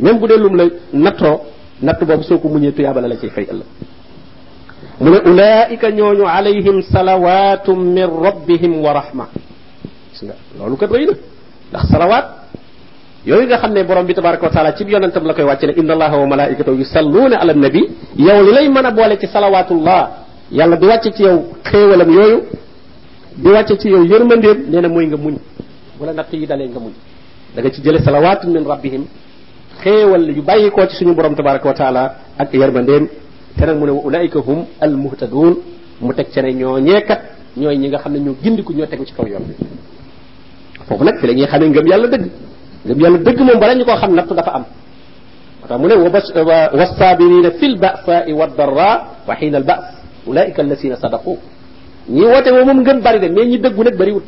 même 0.00 0.18
bu 0.18 0.26
dee 0.26 0.38
lum 0.38 0.56
la 0.56 0.64
nattoo 0.92 1.40
natt 1.82 2.02
boobu 2.04 2.22
soo 2.22 2.38
ko 2.38 2.48
muñee 2.48 2.72
tuyaaba 2.72 3.00
la 3.00 3.08
la 3.08 3.16
ciy 3.16 3.28
fay 3.30 3.44
ëllëg. 3.52 3.66
mu 5.00 5.10
ne 5.10 5.18
ulaika 5.30 5.90
ñooñu 5.90 6.24
alayhim 6.26 6.82
salawatum 6.82 7.78
min 7.92 8.06
rabbihim 8.22 8.80
wa 8.82 8.92
rahma. 8.92 9.28
loolu 10.58 10.76
kat 10.76 10.90
rëy 10.90 11.06
na 11.06 11.12
ndax 11.70 11.84
salawaat 11.90 12.26
yooyu 13.26 13.46
nga 13.46 13.58
xam 13.58 13.72
ne 13.72 13.84
borom 13.84 14.06
bi 14.06 14.14
tabaraka 14.14 14.44
wa 14.46 14.50
taala 14.52 14.72
ci 14.74 14.84
yonentam 14.84 15.24
la 15.26 15.34
koy 15.34 15.44
wàcce 15.44 15.66
ne 15.66 15.72
inna 15.76 15.92
allaha 15.94 16.16
wa 16.18 16.26
malaikatahu 16.26 16.76
yusalluuna 16.78 17.36
ala 17.40 17.52
nabi 17.54 17.82
yow 18.16 18.42
li 18.42 18.52
lay 18.52 18.68
mën 18.68 18.86
a 18.86 18.90
boole 18.90 19.18
ci 19.18 19.26
salawaatullah 19.26 20.10
yàlla 20.50 20.76
di 20.76 20.86
wàcce 20.86 21.12
ci 21.12 21.22
yow 21.22 21.44
xéewalam 21.64 22.10
yooyu 22.10 22.42
di 23.36 23.48
wàcce 23.50 23.76
ci 23.78 23.88
yow 23.90 24.04
yërmandeem 24.04 24.64
nee 24.70 24.80
na 24.80 24.88
mooy 24.88 25.06
nga 25.06 25.16
muñ. 25.16 25.36
Wala 26.00 26.12
natt 26.14 26.32
yi 26.32 26.46
dalee 26.46 26.68
nga 26.68 26.78
muñ. 26.80 26.92
Da 27.54 27.60
nga 27.62 27.70
ci 27.70 27.82
jële 27.82 27.98
salawatun 28.02 28.50
min 28.52 28.64
rabbihim 28.64 29.04
xéewal 29.82 30.30
yu 30.36 30.42
bàyyi 30.42 30.70
koo 30.70 30.86
ci 30.86 30.96
suñu 30.96 31.14
borom 31.14 31.34
tabaraka 31.34 31.68
wa 31.68 31.74
taala 31.74 32.14
ak 32.38 32.52
yërmandeem. 32.54 33.06
Te 33.56 33.66
nag 33.66 33.76
mu 33.78 33.84
ne 33.84 33.90
wa 33.92 34.00
ulaika 34.04 34.38
hum 34.40 34.64
al 34.80 34.96
muhtadun 34.96 35.56
mu 36.00 36.12
teg 36.14 36.28
ce 36.30 36.40
ne 36.40 36.52
ñoo 36.54 36.78
ñeekat 36.78 37.20
ñooy 37.56 37.76
ñi 37.76 37.88
nga 37.88 37.98
xam 37.98 38.12
ne 38.14 38.18
ñoo 38.20 38.36
gindiku 38.42 38.72
ñoo 38.72 38.86
tegu 38.86 39.04
ci 39.04 39.12
kaw 39.12 39.26
yoon 39.26 39.42
bi. 39.46 39.54
Nag 41.04 41.18
fi 41.20 41.26
la 41.26 41.32
ñuy 41.34 41.46
xamee 41.46 41.68
ngëm 41.68 41.86
yàlla 41.86 42.06
dëgg. 42.08 42.30
Ngëm 42.84 43.00
yàlla 43.00 43.18
dëgg 43.18 43.38
moom 43.40 43.58
bala 43.60 43.74
ñu 43.74 43.84
koo 43.84 43.96
xam 43.96 44.14
nattu 44.14 44.34
dafa 44.34 44.50
am. 44.54 44.64
Tax 45.68 45.78
mu 45.80 45.86
ne 45.88 45.94
wasabirina 46.78 47.50
fi 47.52 47.68
lbasai 47.68 48.32
waddarra 48.32 48.90
wa 49.26 49.34
xiina 49.36 49.58
al 49.58 49.64
bas 49.64 49.80
ulaika 50.26 50.62
allasina 50.62 50.96
sadaqu 50.96 51.36
ñi 52.08 52.22
woote 52.24 52.50
woo 52.50 52.64
moom 52.64 52.80
ngën 52.80 53.00
bari 53.00 53.20
de 53.20 53.28
mais 53.28 53.46
ñi 53.46 53.58
dëggu 53.58 53.82
nag 53.84 53.96
bariwut. 53.96 54.24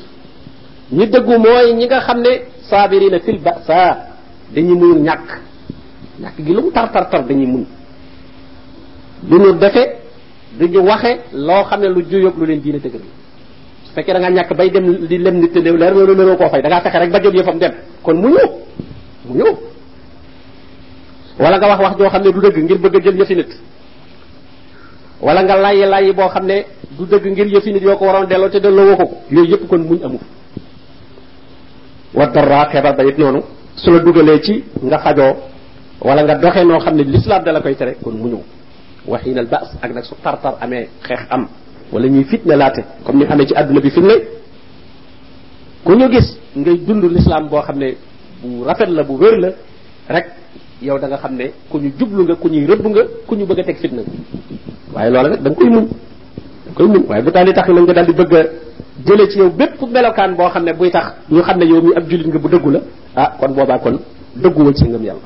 Ñi 0.92 1.06
dëggu 1.08 1.38
mooy 1.38 1.72
ñi 1.74 1.86
nga 1.86 2.00
xam 2.00 2.20
ne 2.20 2.42
sabirina 2.68 3.18
fi 3.20 3.32
lbasa 3.32 3.96
dañuy 4.54 4.76
muñ 4.78 5.02
ñàkk. 5.02 5.28
Gi 6.44 6.52
lu 6.52 6.70
tar 6.72 6.90
tar 6.92 7.08
tar 7.10 7.24
dañuy 7.26 7.46
muñ. 7.46 7.64
Du 9.22 9.38
ñu 9.38 9.52
defe 9.58 9.98
du 10.58 10.66
ñu 10.68 10.80
waxe 10.86 11.20
loo 11.32 11.64
xam 11.64 11.80
ne 11.80 11.88
lu 11.88 12.02
juyóog 12.08 12.36
lu 12.38 12.44
leen 12.46 12.60
diine 12.60 12.78
dëgg 12.78 13.00
fekkee 13.94 14.12
da 14.12 14.18
ngaa 14.20 14.30
ñàkk 14.30 14.54
bay 14.56 14.70
dem 14.70 15.06
di 15.06 15.18
lem 15.18 15.40
nit 15.40 15.52
te 15.52 15.60
leer 15.60 15.92
loolu 15.94 16.14
lëroo 16.14 16.36
koo 16.36 16.48
fay. 16.48 16.62
Da 16.62 16.68
ngaa 16.68 16.80
fexe 16.80 16.98
rek 16.98 17.10
ba 17.10 17.20
jot 17.22 17.34
yëfam 17.34 17.58
dem. 17.58 17.72
Kon 18.02 18.14
mu 18.16 18.28
ñëw 18.28 18.48
mu 19.28 19.34
ñëw 19.34 19.52
wala 21.38 21.56
nga 21.58 21.68
wax 21.68 21.80
wax 21.82 21.96
joo 21.98 22.08
xam 22.10 22.22
ne 22.22 22.30
du 22.32 22.40
dëgg 22.40 22.56
ngir 22.64 22.78
bëgg 22.78 23.02
jël 23.04 23.18
yëfi 23.18 23.34
nit. 23.36 23.50
Wala 25.20 25.42
nga 25.42 25.56
layyi 25.56 25.86
layyi 25.86 26.12
boo 26.12 26.28
xam 26.28 26.46
ne 26.46 26.64
du 26.98 27.06
dëgg 27.06 27.26
ngir 27.26 27.46
yëfi 27.46 27.72
nit 27.72 27.82
yoo 27.82 27.96
ko 27.96 28.04
waroon 28.06 28.26
te 28.50 28.60
delloo 28.60 28.86
woo 28.86 28.96
ko 28.96 29.06
ko. 29.06 29.16
Yooyu 29.30 29.50
yëpp 29.52 29.68
kon 29.68 29.78
muñ 29.80 30.04
amul. 30.04 30.20
Wa 32.14 32.26
dara 32.26 32.68
ba 32.92 33.02
it 33.04 33.16
su 33.76 33.90
la 33.90 33.98
dugalee 34.00 34.40
ci 34.42 34.64
nga 34.84 34.98
fajoo 34.98 35.36
wala 36.00 36.22
nga 36.22 36.34
doxee 36.34 36.64
noo 36.64 36.78
xam 36.78 36.94
ne 36.96 37.02
l'islam 37.04 37.42
da 37.44 37.52
la 37.52 37.60
koy 37.60 37.74
kon 38.02 38.12
ñëw 38.14 38.40
waxiinal 39.06 39.46
baas 39.46 39.74
ak 39.80 39.90
nag 39.94 40.04
su 40.04 40.14
tartar 40.22 40.54
amee 40.60 40.88
xeex 41.02 41.20
am 41.30 41.48
wala 41.92 42.08
ñuy 42.08 42.24
fitna 42.24 42.56
laate 42.56 42.82
comme 43.04 43.18
ni 43.20 43.24
amee 43.30 43.46
ci 43.46 43.54
àdduna 43.54 43.80
bi 43.80 43.90
fitna 43.90 44.14
ku 45.84 45.92
ñu 45.94 46.08
gis 46.10 46.38
ngay 46.56 46.76
dund 46.86 47.04
lislaam 47.04 47.48
boo 47.48 47.60
xam 47.62 47.78
ne 47.78 47.96
bu 48.42 48.64
rafet 48.64 48.86
la 48.88 49.02
bu 49.02 49.16
wér 49.18 49.38
la 49.38 49.48
rek 50.08 50.26
yow 50.80 50.98
da 50.98 51.06
nga 51.08 51.16
xam 51.18 51.34
ne 51.36 51.52
ku 51.70 51.78
ñu 51.78 51.92
jublu 51.98 52.22
nga 52.24 52.34
ku 52.36 52.48
ñuy 52.48 52.66
rëbb 52.66 52.86
nga 52.86 53.02
ku 53.26 53.34
ñu 53.34 53.46
bëgg 53.46 53.60
a 53.60 53.64
teg 53.64 53.76
fitna. 53.76 54.02
waaye 54.94 55.10
loola 55.10 55.28
nag 55.30 55.42
da 55.42 55.50
nga 55.50 55.56
koy 55.56 55.68
muñ 55.70 55.86
koy 56.74 56.86
muñ. 56.86 57.04
waaye 57.08 57.22
bu 57.22 57.30
taal 57.30 57.46
li 57.46 57.52
tax 57.52 57.68
nag 57.68 57.82
nga 57.84 57.92
daal 57.94 58.06
di 58.06 58.12
bëgg 58.12 58.34
a 58.34 58.42
jëlee 59.06 59.28
ci 59.30 59.38
yow 59.38 59.50
bépp 59.50 59.80
melokaan 59.82 60.34
boo 60.36 60.48
xam 60.48 60.64
ne 60.64 60.72
buy 60.72 60.90
tax 60.90 61.06
ñu 61.30 61.42
xam 61.42 61.58
ne 61.58 61.64
yow 61.66 61.82
mi 61.82 61.92
ab 61.96 62.08
jullit 62.08 62.26
nga 62.28 62.38
bu 62.38 62.48
dëggu 62.48 62.70
la 62.70 62.80
ah 63.16 63.36
kon 63.38 63.52
boobaa 63.54 63.78
kon 63.78 63.98
dëgguwal 64.36 64.74
ci 64.74 64.84
ngëm 64.84 65.04
yàlla. 65.04 65.20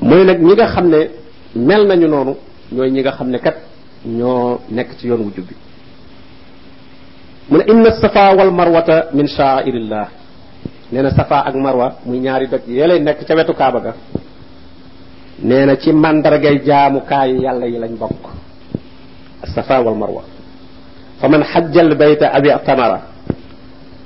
mooy 0.00 0.24
nag 0.24 0.40
ñi 0.42 0.52
nga 0.54 0.66
xam 0.66 0.88
ne 0.88 1.10
mel 1.56 1.86
nañu 1.86 2.06
noonu 2.08 2.36
ñooy 2.72 2.90
ñi 2.90 3.00
nga 3.00 3.12
xam 3.12 3.28
ne 3.30 3.38
kat 3.38 3.56
ñoo 4.04 4.60
nekk 4.70 4.96
ci 4.98 5.06
yoon 5.08 5.20
wu 5.22 5.30
jubbi 5.34 5.54
mu 7.50 7.56
ne 7.58 7.64
inna 7.68 7.90
safa 8.00 8.34
wal 8.34 8.50
marwata 8.50 9.08
min 9.14 9.26
sha'airillah. 9.26 10.06
nee 10.92 11.02
na 11.02 11.10
safa 11.10 11.42
ak 11.46 11.54
marwa 11.54 11.98
muy 12.06 12.18
ñaari 12.18 12.46
doj 12.46 12.62
yële 12.66 12.98
nekk 13.00 13.24
ca 13.26 13.34
wetu 13.34 13.54
kaaba 13.54 13.80
ga. 13.80 13.92
nee 15.42 15.64
na 15.66 15.76
ci 15.76 15.92
màndargay 15.92 16.62
jaamukaayu 16.64 17.40
yàlla 17.42 17.66
yi 17.66 17.78
lañ 17.78 17.94
bokk. 17.98 18.24
safa 19.54 19.80
wal 19.82 19.94
marwa. 19.94 20.22
fa 21.20 21.28
man 21.28 21.42
xajjal 21.44 21.94
bayta 21.96 22.28
abi 22.34 22.50
tamara 22.64 23.00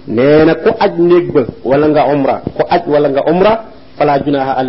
nee 0.07 0.55
ku 0.65 0.71
aj 0.79 0.93
néeg 0.99 1.33
ba 1.33 1.43
wala 1.65 1.87
nga 1.89 2.03
umra 2.13 2.37
ku 2.57 2.63
aj 2.69 2.83
wala 2.87 3.09
nga 3.09 3.23
umra 3.31 3.53
fala 3.97 4.19
junaha 4.25 4.63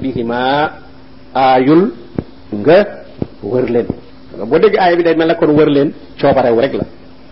bihima 0.00 0.40
aayul 1.34 1.92
nga 2.52 2.78
wër 3.42 3.66
leen. 3.70 3.86
Boo 4.48 4.58
dégg 4.58 4.76
aaya 4.78 4.96
bi 4.96 5.02
day 5.02 5.14
mel 5.16 5.34
kon 5.36 5.50
wër 5.58 5.68
leen 5.70 5.92
coobarew 6.20 6.60
rek 6.60 6.72
la. 6.74 6.84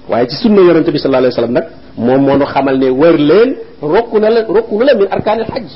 Waaye 0.08 0.26
ci 0.28 0.36
sunna 0.42 0.60
yonente 0.62 0.90
bi 0.90 0.98
sallallahu 0.98 1.24
alayhi 1.24 1.34
wasallam 1.36 1.52
nag 1.58 1.66
moom 1.96 2.20
moo 2.26 2.36
nu 2.36 2.44
xamal 2.46 2.76
ne 2.78 2.88
wër 2.90 3.16
leen 3.18 3.50
rokku 3.82 4.18
na 4.18 4.28
la 4.30 4.40
rokku 4.48 4.78
na 4.78 4.84
la 4.84 4.94
min 4.94 5.08
arkaanil 5.10 5.44
xaj 5.52 5.66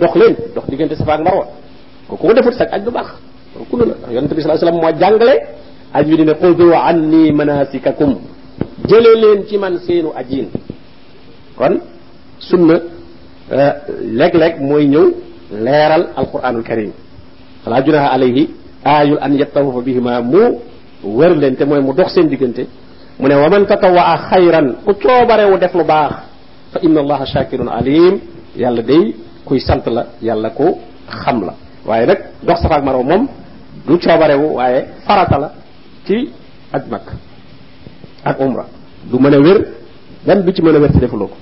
dox 0.00 0.12
leen 0.14 0.34
dox 0.54 0.64
diggante 0.70 0.94
safa 0.96 1.12
ak 1.14 1.20
marwa. 1.24 1.46
Ko 2.08 2.16
ko 2.16 2.32
defut 2.32 2.54
sag 2.54 2.68
aj 2.72 2.82
du 2.84 2.90
baax 2.90 3.08
rokku 3.58 3.76
na 3.76 3.84
la. 3.84 3.94
Ndax 3.94 4.10
yonente 4.14 4.34
bi 4.34 4.40
sallallahu 4.42 4.66
alayhi 4.66 4.78
wasallam 4.78 4.94
moo 4.94 5.00
jàngale 5.00 5.34
aj 5.94 6.04
bi 6.08 6.16
dine 6.16 6.34
xudu 6.40 6.66
anni 6.74 7.32
manasikakum. 7.32 8.12
Jële 8.88 9.10
leen 9.22 9.46
ci 9.48 9.56
man 9.58 9.78
seenu 9.86 10.10
ajiin 10.16 10.48
kon 11.56 11.80
sunna 12.38 12.76
léeg-léeg 14.18 14.60
mooy 14.60 14.84
ñëw 14.88 15.06
leeral 15.64 16.04
alquranul 16.16 16.62
karim 16.62 16.92
fala 17.66 17.82
junaha 17.82 18.08
alayhi 18.14 18.44
aayul 18.86 19.18
an 19.20 19.32
yattawafa 19.34 19.80
bihima 19.82 20.22
mu 20.22 20.42
wër 21.02 21.34
leen 21.34 21.56
te 21.58 21.64
mooy 21.66 21.80
mu 21.82 21.92
dox 21.92 22.14
seen 22.14 22.28
diggante 22.30 22.62
mu 23.18 23.26
ne 23.28 23.34
wa 23.34 23.48
man 23.50 23.66
tatawaa 23.66 24.16
xayran 24.30 24.66
ku 24.86 24.94
coobarewu 24.94 25.58
def 25.58 25.74
lu 25.74 25.82
baax 25.84 26.12
fa 26.72 26.78
inna 26.86 27.00
allaha 27.02 27.26
shakirun 27.26 27.66
alim 27.68 28.20
yàlla 28.56 28.82
day 28.82 29.14
kuy 29.44 29.58
sant 29.58 29.82
la 29.90 30.06
yàlla 30.22 30.50
ku 30.50 30.78
xam 31.10 31.42
la 31.42 31.54
waaye 31.86 32.06
nag 32.06 32.18
dox 32.46 32.58
safa 32.62 32.74
ak 32.78 32.84
marwa 32.86 33.02
moom 33.02 33.22
du 33.86 33.98
coobarewu 33.98 34.54
waaye 34.58 34.86
farata 35.06 35.36
la 35.38 35.48
ci 36.06 36.30
aj 36.72 36.82
mag 36.90 37.02
ak 38.24 38.36
umra 38.40 38.64
du 39.10 39.18
mën 39.18 39.34
a 39.34 39.38
wér 39.40 39.58
benn 40.26 40.42
du 40.44 40.52
ci 40.52 40.62
mën 40.62 40.76
a 40.76 40.78
wér 40.78 40.92
ci 40.92 40.98
defuloo 41.00 41.26
ko 41.28 41.36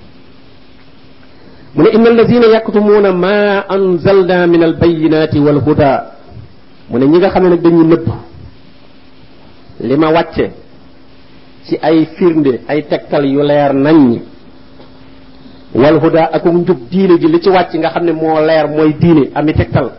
mu 1.74 1.82
ne 1.84 1.88
inna 1.96 2.08
allazina 2.10 2.46
yaktumuuna 2.46 3.12
ma 3.12 3.64
anzalna 3.68 4.46
min 4.46 4.62
albayinati 4.62 5.38
walhuda 5.38 6.13
mu 6.90 6.98
ne 6.98 7.06
ñi 7.06 7.18
nga 7.18 7.30
xam 7.30 7.42
ne 7.44 7.48
nag 7.50 7.60
dañuy 7.62 7.86
nëbb. 7.86 8.06
Li 9.80 9.96
ma 9.96 10.10
wàcce 10.12 10.50
ci 11.66 11.78
ay 11.82 12.06
firnde 12.16 12.60
ay 12.68 12.82
tegtal 12.86 13.24
yu 13.26 13.42
leer 13.42 13.72
nañ. 13.74 14.20
Wal 15.74 15.98
huda 15.98 16.30
ak 16.32 16.44
njub 16.44 16.78
diine 16.90 17.18
ji 17.18 17.26
li 17.28 17.40
ci 17.40 17.48
wàcc 17.50 17.74
nga 17.76 17.90
xam 17.90 18.04
ne 18.04 18.12
leer 18.46 18.68
mooy 18.68 18.92
diine 19.00 19.30
ami 19.34 19.52
tegtal. 19.54 19.90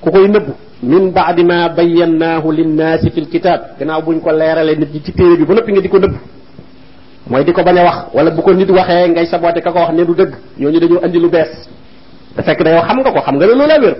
Ku 0.00 0.10
koy 0.10 0.28
nëbb 0.28 0.46
min 0.82 1.10
baadi 1.12 1.44
ma 1.44 1.68
bayyannaahu 1.68 2.50
linnaasi 2.52 3.10
fi 3.10 3.20
lkitab 3.20 3.78
gannaaw 3.78 4.02
buñ 4.02 4.20
ko 4.20 4.30
leerale 4.32 4.76
nit 4.76 5.04
ci 5.04 5.12
téere 5.12 5.36
bi 5.36 5.44
ba 5.44 5.54
noppi 5.54 5.72
nga 5.72 5.80
di 5.80 5.88
ko 5.88 5.98
nëbb. 5.98 6.14
Mooy 7.28 7.44
di 7.44 7.52
bañ 7.52 7.76
wax 7.84 7.96
wala 8.14 8.30
bu 8.30 8.42
ko 8.42 8.52
nit 8.54 8.70
waxee 8.70 9.08
ngay 9.08 9.26
saboote 9.26 9.60
ka 9.60 9.70
ko 9.72 9.78
wax 9.78 9.92
ne 9.92 10.04
du 10.04 10.14
dëgg. 10.14 10.32
Ñooñu 10.58 10.80
dañoo 10.80 11.00
andi 11.04 11.18
lu 11.18 11.28
bees. 11.28 11.68
Te 12.36 12.42
fekk 12.42 12.62
xam 12.64 12.98
nga 13.00 13.10
ko 13.12 13.20
xam 13.20 13.36
nga 13.36 13.46
ne 13.46 13.52
loola 13.54 13.78
wér 13.80 13.96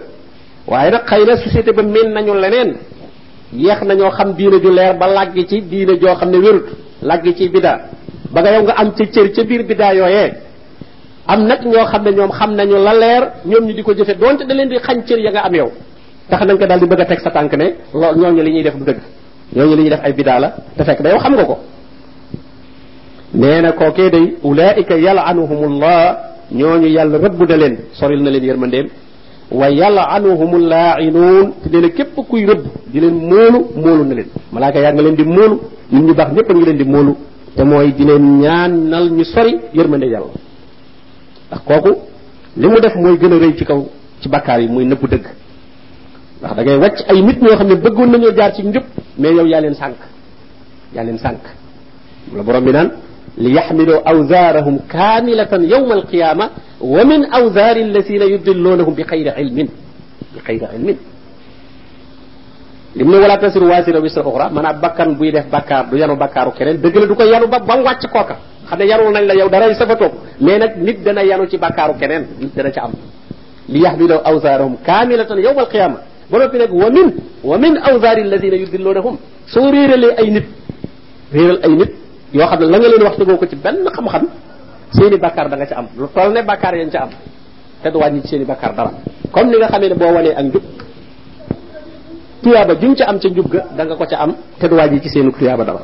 waaye 0.66 0.90
nag 0.90 1.04
xëy 1.06 1.24
na 1.26 1.36
société 1.36 1.72
ba 1.72 1.82
miin 1.82 2.08
nañu 2.12 2.34
leneen. 2.34 2.76
Yeex 3.52 3.80
nañoo 3.82 4.10
xam 4.10 4.34
diine 4.34 4.58
ju 4.62 4.70
leer 4.70 4.94
ba 4.98 5.06
làggi 5.06 5.46
ci 5.46 5.60
diine 5.62 5.98
joo 6.00 6.14
xam 6.16 6.30
ne 6.30 6.38
wérut 6.38 6.66
làggi 7.02 7.34
ci 7.36 7.48
bidaa 7.48 7.78
ba 8.32 8.40
nga 8.42 8.50
yow 8.54 8.62
nga 8.62 8.72
am 8.76 8.92
ca 8.96 9.04
cër 9.06 9.30
ca 9.34 9.42
biir 9.44 9.62
bidaa 9.64 9.92
yooyee. 9.94 10.32
Am 11.26 11.46
nag 11.46 11.60
ñoo 11.64 11.84
xam 11.86 12.02
ne 12.04 12.10
ñoom 12.12 12.30
xam 12.32 12.54
nañu 12.56 12.76
la 12.84 12.92
leer 12.94 13.22
ñoom 13.44 13.64
ñu 13.66 13.72
di 13.74 13.82
ko 13.82 13.92
jëfe 13.94 14.14
donte 14.18 14.44
da 14.46 14.54
leen 14.54 14.68
di 14.68 14.76
xañ 14.78 15.04
cër 15.06 15.18
ya 15.20 15.30
nga 15.30 15.40
am 15.46 15.54
yow. 15.54 15.70
Tax 16.28 16.40
nañ 16.46 16.58
ko 16.58 16.66
daal 16.66 16.80
di 16.80 16.86
bëgg 16.86 17.00
a 17.00 17.04
teg 17.04 17.20
sa 17.20 17.30
tànk 17.30 17.52
ne 17.54 17.66
loolu 17.94 18.20
ñooñu 18.20 18.42
li 18.42 18.50
ñuy 18.52 18.62
def 18.62 18.74
du 18.76 18.84
dëgg. 18.84 18.98
Ñooñu 19.54 19.74
li 19.76 19.82
ñuy 19.82 19.90
def 19.90 20.00
ay 20.02 20.12
bidaa 20.12 20.38
la 20.40 20.54
te 20.76 20.84
fekk 20.84 21.00
da 21.02 21.10
yow 21.10 21.18
xam 21.18 21.34
nga 21.34 21.44
ko. 21.44 21.58
Nee 23.34 23.60
na 23.60 23.72
kookee 23.72 24.10
day 24.10 24.36
yalanuhumullah 25.06 26.16
yàlla 26.50 27.18
rëbb 27.18 27.48
na 27.48 27.56
leen 27.56 27.76
soril 27.92 28.22
na 28.22 28.30
leen 28.30 28.44
yërmandeem 28.44 28.86
wa 29.50 29.68
yalanuhumul 29.70 30.66
laa'inuun 30.68 31.52
te 31.62 31.68
nee 31.70 31.80
na 31.80 31.88
képp 31.88 32.14
kuy 32.28 32.44
rëbb 32.46 32.64
di 32.92 33.00
leen 33.00 33.14
móolu 33.14 33.58
móolu 33.76 34.04
na 34.04 34.14
leen. 34.14 34.28
Malaaka 34.52 34.78
yaa 34.80 34.92
nga 34.92 35.02
leen 35.02 35.14
di 35.16 35.24
móolu 35.24 35.60
nit 35.92 36.02
ñu 36.02 36.14
baax 36.14 36.32
ñépp 36.32 36.50
a 36.50 36.54
ngi 36.54 36.64
leen 36.64 36.76
di 36.78 36.84
móolu 36.84 37.16
te 37.54 37.62
mooy 37.64 37.92
di 37.92 38.04
leen 38.04 38.40
ñaanal 38.40 39.10
ñu 39.10 39.24
sori 39.24 39.54
yërmande 39.74 40.06
yàlla. 40.06 40.32
Ndax 41.48 41.60
kooku 41.64 41.90
li 42.56 42.66
mu 42.68 42.80
def 42.80 42.94
mooy 42.96 43.16
gën 43.18 43.32
a 43.32 43.38
rëy 43.38 43.54
ci 43.56 43.64
kaw 43.64 43.86
ci 44.20 44.28
bakkaar 44.28 44.60
yi 44.60 44.68
muy 44.68 44.84
nëbbu 44.84 45.06
dëgg. 45.06 45.26
Ndax 46.40 46.54
da 46.56 46.62
ngay 46.62 46.90
ay 47.08 47.22
nit 47.22 47.40
ñoo 47.42 47.56
xam 47.56 47.68
ne 47.68 47.74
bëggoon 47.76 48.10
nañoo 48.10 48.32
jaar 48.36 48.52
ci 48.54 48.62
njub 48.62 48.82
mais 49.18 49.32
yow 49.32 49.46
yaa 49.46 49.60
leen 49.60 49.74
sànq 49.74 49.96
yaa 50.94 51.04
leen 51.04 51.18
sànq 51.18 51.40
la 52.34 52.42
borom 52.42 52.64
bi 52.64 52.72
naan 52.72 52.90
ليحملوا 53.38 54.08
أوزارهم 54.12 54.76
كاملة 54.94 55.52
يوم 55.74 55.92
القيامة 55.92 56.46
ومن 56.80 57.20
أوزار 57.38 57.76
الذين 57.76 58.22
يدلونهم 58.22 58.94
بخير 58.94 59.26
علم. 59.38 59.68
بخير 60.36 60.62
علم. 60.72 60.96
لمن 62.96 63.14
ولا 63.14 63.36
تسر 63.36 63.64
وازر 63.64 63.96
ويسر 64.02 64.24
أخرى. 64.28 64.46
من 64.56 64.64
أبكر 64.66 65.08
بيده 65.20 65.44
بكار 65.52 65.84
ديانو 65.90 66.16
بكار 66.24 66.48
وكرين 66.48 66.80
دقل 66.80 67.06
دوكا 67.08 67.24
يانو 67.32 67.46
ببان 67.46 67.80
واتش 67.86 68.06
كوكا. 68.14 68.36
خد 68.68 68.80
يارو 68.80 69.10
نالا 69.10 69.34
يو 69.40 69.48
دارا 69.54 69.66
يسفتو 69.72 70.08
مينك 70.40 70.72
نيد 70.86 71.04
دانا 71.04 71.22
يانو 71.30 71.44
تي 71.50 71.56
بكار 71.56 71.88
وكرين 71.90 72.22
نيد 72.40 72.50
دانا 72.56 72.70
تعم 72.76 72.92
ليحملوا 73.68 74.20
أوزارهم 74.30 74.72
كاملة 74.86 75.30
يوم 75.46 75.58
القيامة. 75.64 75.98
ومن 76.82 77.12
ومن 77.44 77.72
أوزار 77.78 78.18
الذين 78.18 78.54
يدلونهم 78.54 79.14
سورير 79.54 79.90
لأي 79.96 80.42
غير 81.34 81.50
الأي 81.50 81.88
yoo 82.32 82.46
xam 82.46 82.60
ne 82.60 82.66
la 82.66 82.78
nga 82.78 82.88
leen 82.88 83.02
wax 83.02 83.16
tegoo 83.16 83.36
ko 83.36 83.46
ci 83.46 83.56
benn 83.56 83.84
xam-xam 83.94 84.24
seeni 84.92 85.16
bakkaar 85.18 85.48
da 85.50 85.56
nga 85.56 85.66
ca 85.66 85.76
am. 85.78 85.86
Lu 85.98 86.06
toll 86.14 86.32
ne 86.32 86.42
bakkaar 86.42 86.74
yañ 86.74 86.90
ca 86.90 87.00
am 87.02 87.10
te 87.82 87.90
du 87.90 87.98
wàññi 87.98 88.20
ci 88.22 88.28
seeni 88.28 88.44
bakkaar 88.44 88.74
dara. 88.74 88.90
Comme 89.32 89.50
ni 89.50 89.56
nga 89.58 89.68
xamee 89.68 89.88
ne 89.88 89.94
boo 89.94 90.12
wanee 90.14 90.34
ak 90.34 90.44
njub 90.44 90.62
tuyaaba 92.42 92.74
juñ 92.80 92.94
ca 92.96 93.04
am 93.08 93.18
ca 93.18 93.28
njub 93.28 93.48
ga 93.50 93.64
da 93.76 93.84
nga 93.84 93.94
ko 93.96 94.04
ca 94.06 94.16
am 94.18 94.34
te 94.58 94.68
du 94.68 94.74
wàññi 94.76 95.00
ci 95.02 95.08
seeni 95.08 95.32
tuyaaba 95.32 95.64
dara. 95.64 95.80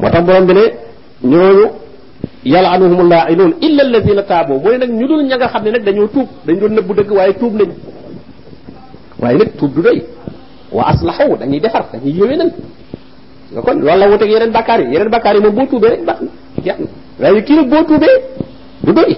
Moo 0.00 0.10
tax 0.10 0.24
borom 0.24 0.46
bi 0.46 0.54
ne 0.54 0.64
ñooñu 1.24 1.66
yalanuhum 2.44 3.08
laa'inuun 3.08 3.52
illa 3.60 3.82
alladina 3.82 4.22
taaboo 4.22 4.58
mooy 4.58 4.78
nag 4.78 4.90
ñu 4.90 5.06
dul 5.06 5.22
ña 5.26 5.36
nga 5.36 5.48
xam 5.48 5.64
ne 5.64 5.70
nag 5.70 5.84
dañoo 5.84 6.08
tuub 6.08 6.28
dañ 6.46 6.58
doon 6.58 6.72
nëbbu 6.74 6.94
dëgg 6.94 7.10
waaye 7.12 7.34
tuub 7.34 7.54
nañ 7.54 7.70
waaye 9.20 9.38
nag 9.38 9.56
tuub 9.56 9.72
du 9.74 9.82
doy. 9.82 10.02
Wa 10.72 10.88
aslahu 10.88 11.36
dañuy 11.38 11.60
defar 11.60 11.84
dañuy 11.92 12.12
yéwénal. 12.18 12.50
Kon 13.60 13.76
loolu 13.80 13.98
la 14.00 14.08
wuteeg 14.08 14.30
yeneen 14.30 14.52
bakkaar 14.52 14.80
yi. 14.80 14.92
Yeneen 14.92 15.10
bakkaar 15.10 15.34
yi 15.36 15.40
moom 15.42 15.54
boo 15.54 15.66
tuubee 15.66 15.90
rek 15.90 16.02
na 16.06 16.14
jeex 16.64 16.78
na. 16.78 16.86
Waaye 17.20 17.42
kii 17.44 17.56
nag 17.56 17.68
boo 17.68 17.84
du 18.84 18.92
doy. 18.92 19.16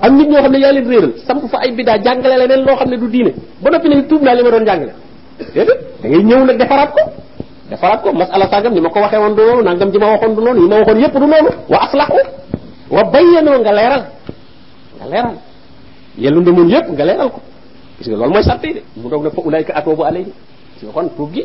Am 0.00 0.16
nit 0.18 0.28
ñoo 0.28 0.42
xam 0.42 0.52
ne 0.52 0.58
réeral. 0.58 1.12
Samp 1.26 1.42
fa 1.50 1.58
ay 1.62 1.70
biddaa 1.72 1.98
jàngale 2.04 2.36
leneen 2.38 2.64
loo 2.66 2.76
xam 2.76 2.88
ne 2.90 2.96
du 2.96 3.06
diine. 3.08 3.32
Ba 3.62 3.70
noppi 3.70 3.88
nag 3.88 4.08
tuub 4.08 4.22
naa 4.22 4.34
li 4.34 4.42
ma 4.42 4.50
doon 4.50 4.64
jàngale. 4.66 4.92
Déedéet. 5.54 5.78
Da 6.02 6.08
ngay 6.08 6.22
ñëw 6.24 6.44
nag 6.44 6.58
defaraat 6.58 6.90
ko. 6.94 7.00
Defaraat 7.70 8.02
ko. 8.02 8.12
Masala 8.12 8.46
sàngam 8.50 8.72
ni 8.74 8.80
ma 8.80 8.88
ko 8.88 9.00
waxee 9.00 9.18
woon 9.18 9.34
du 9.36 9.42
nangam 9.64 9.90
ji 9.92 9.98
ma 9.98 10.06
waxoon 10.12 10.34
du 10.34 10.40
noonu 10.42 10.60
yi 10.62 10.68
ma 10.68 10.76
waxoon 10.78 10.98
yépp 11.00 11.12
du 11.14 11.26
noonu. 11.26 11.50
Wa 11.68 11.78
aslahu 11.84 12.18
wa 12.90 13.02
bayyanoo 13.12 13.58
nga 13.60 13.72
leeral. 13.72 14.02
Nga 14.98 15.06
leeral. 15.12 15.34
Yellu 16.18 16.40
ndemoon 16.40 16.68
yépp 16.68 16.86
nga 16.90 17.04
leeral 17.04 17.30
ko. 17.30 17.40
Gis 17.98 18.08
nga 18.08 18.16
loolu 18.16 18.32
mooy 18.32 18.42
sart 18.42 18.62
de. 18.62 18.82
Mu 18.96 19.08
doog 19.10 19.22
ne 19.24 19.30
fa 19.30 19.40
ulayka 19.44 19.72
atoobu 19.76 20.02
alayhi. 20.04 20.32
Nga 20.82 20.92
kon 20.92 21.08
tuub 21.16 21.30
gi 21.34 21.44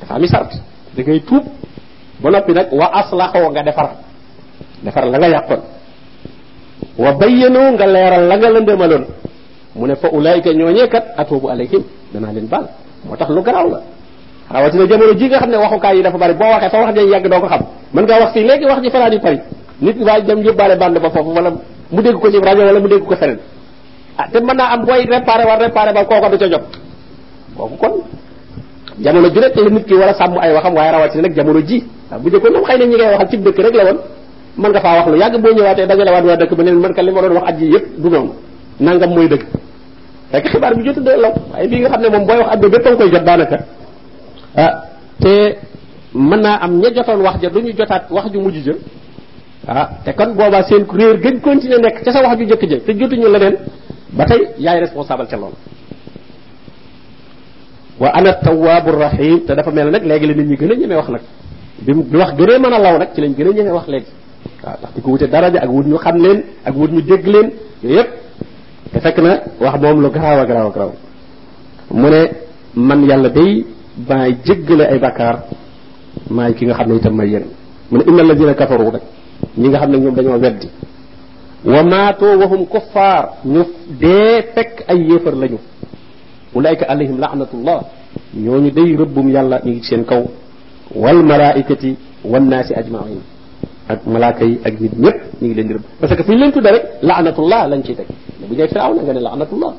dafa 0.00 0.14
ami 0.14 0.28
sart 0.28 0.50
da 0.96 1.02
ngay 1.02 1.20
tuub 1.20 1.44
ba 2.22 2.30
noppi 2.30 2.52
nag 2.52 2.68
wa 2.72 2.86
aslaxoo 3.00 3.50
nga 3.50 3.62
defar 3.62 3.88
defar 4.82 5.04
la 5.06 5.18
nga 5.18 5.28
yàqoon. 5.28 5.60
Wa 6.98 7.12
bayyanoo 7.12 7.72
nga 7.76 7.86
leeral 7.86 8.24
la 8.28 8.36
nga 8.36 8.48
lëndëmaloon. 8.50 9.04
Mu 9.76 9.86
ne 9.86 9.94
fa 9.96 10.08
ulaayika 10.12 10.50
ñooñee 10.52 10.88
kat 10.88 11.04
atuubu 11.16 11.48
alayhim 11.48 11.82
danaa 12.12 12.32
leen 12.32 12.46
baal. 12.48 12.66
Moo 13.04 13.16
tax 13.16 13.28
lu 13.30 13.42
garaaw 13.42 13.68
la. 13.70 13.80
Rawatina 14.50 14.86
jamono 14.86 15.14
ji 15.14 15.26
nga 15.28 15.38
xam 15.38 15.50
ne 15.50 15.56
waxukaay 15.56 15.96
yi 15.96 16.02
dafa 16.02 16.18
bari 16.18 16.34
boo 16.34 16.50
waxee 16.50 16.70
fa 16.70 16.78
wax 16.82 16.94
ja 16.96 17.02
yàgg 17.02 17.28
doo 17.30 17.40
ko 17.40 17.46
xam. 17.48 17.62
Mën 17.94 18.02
ngaa 18.04 18.20
wax 18.20 18.32
fii 18.32 18.44
léegi 18.44 18.64
wax 18.64 18.82
ji 18.82 18.90
fanaa 18.90 19.10
di 19.10 19.18
pari 19.20 19.38
nit 19.80 19.96
waa 20.06 20.20
dem 20.20 20.42
yóbbaale 20.42 20.76
bande 20.76 20.98
ba 21.00 21.10
foofu 21.10 21.30
wala 21.34 21.50
mu 21.90 22.02
dégg 22.02 22.18
ko 22.20 22.30
ci 22.30 22.38
rajo 22.40 22.62
wala 22.66 22.80
mu 22.80 22.88
dégg 22.88 23.04
ko 23.06 23.16
feneen. 23.16 23.38
Ah 24.18 24.26
te 24.32 24.38
mën 24.40 24.56
naa 24.56 24.72
am 24.74 24.84
booy 24.84 25.04
réparé 25.06 25.44
war 25.44 25.58
réparé 25.58 25.92
ba 25.92 26.04
kooko 26.04 26.28
du 26.30 26.38
ca 26.38 26.48
jot. 26.50 26.64
Kooku 27.56 27.76
kon 27.76 27.92
jamono 29.02 29.28
ju 29.32 29.40
nekk 29.40 29.56
la 29.56 29.70
nit 29.70 29.84
ki 29.86 29.94
war 29.94 30.08
a 30.08 30.24
ay 30.42 30.52
waxam 30.54 30.74
waaye 30.74 30.90
rawatina 30.92 31.22
nag 31.22 31.34
jamono 31.36 31.60
ji. 31.62 31.84
Bu 32.22 32.30
jëkkoon 32.30 32.52
moom 32.52 32.64
xëy 32.64 32.78
na 32.78 32.84
ñi 32.86 32.96
ngay 32.96 33.10
waxal 33.12 33.28
ci 33.30 33.36
dëkk 33.38 33.58
rek 33.58 33.74
la 33.74 33.84
woon. 33.84 33.98
Mën 34.58 34.70
nga 34.70 34.80
faa 34.80 34.94
wax 34.96 35.06
lu 35.08 35.16
yàgg 35.18 35.40
boo 35.42 35.52
ñëwaatee 35.54 35.86
dajalewaat 35.86 36.24
waa 36.24 36.36
dëkk 36.36 36.54
ba 36.56 36.62
ne 36.62 36.70
man 36.72 36.92
ka 36.94 37.02
li 37.02 37.10
ma 37.12 37.20
doon 37.20 37.32
wax 37.34 37.44
at 37.48 37.60
yi 37.60 37.78
du 37.98 38.08
noonu. 38.10 38.32
Nangam 38.80 39.10
mooy 39.10 39.28
dëgg. 39.28 39.42
Fekk 40.30 40.46
xibaar 40.48 40.74
bi 40.76 40.82
dee 40.82 41.16
law 41.16 41.32
waaye 41.52 41.68
bii 41.68 41.80
nga 41.80 41.88
xam 41.90 42.00
ne 42.02 42.08
moom 42.08 42.26
booy 42.26 42.38
wax 42.38 42.48
at 42.52 42.60
bépp 42.60 42.84
nga 42.86 42.96
koy 42.96 43.10
jot 43.10 43.24
daanaka. 43.24 43.56
Ah 44.56 44.72
te 45.20 45.56
mën 46.14 46.40
naa 46.40 46.58
am 46.64 46.80
ña 46.80 46.90
jotoon 46.94 47.20
wax 47.22 47.40
ja 47.42 47.48
du 47.50 47.60
ñu 47.60 47.72
wax 48.10 48.26
ju 48.32 48.40
mujj 48.40 48.56
jël 48.64 48.78
ah 49.68 49.88
te 50.04 50.10
kon 50.12 50.34
boobaa 50.34 50.62
seen 50.62 50.84
réer 50.92 51.16
gën 51.22 51.40
continuer 51.40 51.80
nekk 51.80 52.02
ca 52.04 52.12
sa 52.12 52.22
wax 52.22 52.38
ju 52.38 52.44
jëkk 52.46 52.62
jë 52.70 52.78
te 52.84 52.92
jotuñu 52.98 53.28
leneen. 53.28 53.56
Ba 54.12 54.24
yaay 54.58 54.80
responsable 54.80 55.26
ca 55.30 55.36
loolu 55.36 55.54
wa 58.00 58.08
ana 58.14 58.32
tawaabu 58.34 58.90
rahim 58.92 59.40
te 59.46 59.54
dafa 59.54 59.70
mel 59.70 59.90
nag 59.90 60.04
léegi 60.04 60.26
la 60.26 60.34
nit 60.34 60.46
ñi 60.48 60.56
gën 60.56 60.72
a 60.72 60.74
ñemee 60.76 60.96
wax 60.96 61.08
nag 61.08 61.22
bi 61.84 61.92
bi 61.92 62.16
wax 62.16 62.30
gënee 62.38 62.58
mën 62.58 62.72
a 62.72 62.78
law 62.78 62.98
nag 62.98 63.08
ci 63.14 63.20
lañ 63.20 63.34
gën 63.36 63.48
a 63.48 63.52
ñemee 63.52 63.72
wax 63.72 63.86
léegi 63.88 64.10
waaw 64.64 64.76
ndax 64.78 64.92
di 64.94 65.00
ko 65.02 65.10
wute 65.10 65.26
daraja 65.28 65.58
ak 65.62 65.70
wut 65.70 65.86
ñu 65.86 65.96
xam 65.98 66.16
leen 66.16 66.42
ak 66.64 66.74
wut 66.76 66.90
ñu 66.92 67.02
dégg 67.02 67.26
leen 67.26 67.50
yooyu 67.82 67.96
yëpp 67.98 68.08
te 68.92 69.00
fekk 69.00 69.18
na 69.18 69.40
wax 69.60 69.80
moom 69.80 70.00
lu 70.02 70.10
garaaw 70.10 70.40
a 70.40 70.46
garaaw 70.46 70.68
a 70.68 70.72
garaaw 70.72 70.92
mu 71.90 72.08
ne 72.08 72.22
man 72.74 73.04
yàlla 73.08 73.28
day 73.28 73.64
maay 74.08 74.36
jéggale 74.44 74.84
ay 74.88 74.98
bakkaar 74.98 75.36
maay 76.30 76.54
ki 76.54 76.64
nga 76.66 76.74
xam 76.74 76.88
ne 76.88 76.96
itam 76.96 77.14
may 77.16 77.28
yéen 77.28 77.44
mu 77.90 77.98
ne 77.98 78.04
inna 78.08 78.22
alladina 78.22 78.54
kafaru 78.54 78.90
rek 78.90 79.02
ñi 79.58 79.68
nga 79.68 79.78
xam 79.78 79.90
ne 79.90 79.98
ñoom 79.98 80.14
dañoo 80.14 80.38
weddi 80.38 80.68
wa 81.64 81.82
maatoo 81.82 82.38
wahum 82.38 82.66
kuffaar 82.66 83.28
ñu 83.44 83.62
dee 84.00 84.42
fekk 84.54 84.84
ay 84.88 84.98
yéefar 85.08 85.34
lañu 85.34 85.58
أولئك 86.56 86.80
عليهم 86.90 87.16
لعنة 87.20 87.50
الله. 87.54 87.80
يوني 88.34 88.70
دي 88.70 88.96
ربهم 89.02 89.26
يلا 89.36 89.58
نيجسين 89.66 90.04
كو. 90.10 90.22
والملائكة 91.02 91.84
والناس 92.24 92.72
أجمعين. 92.72 93.22
ملاكي 94.06 94.58
أجمد 94.66 94.92
نيب 95.04 95.16
نيجلين 95.42 95.72
رب. 95.76 95.84
بس 96.02 96.12
كفين 96.18 96.36
لين 96.40 96.52
تدري 96.52 96.80
لعنة 97.02 97.36
الله 97.38 97.60
لن 97.66 97.82
تدري 97.82 98.06
نبي 98.42 98.54
جاي 98.58 98.68
فرعون 98.68 98.98
قال 99.06 99.22
لعنة 99.22 99.50
الله. 99.52 99.72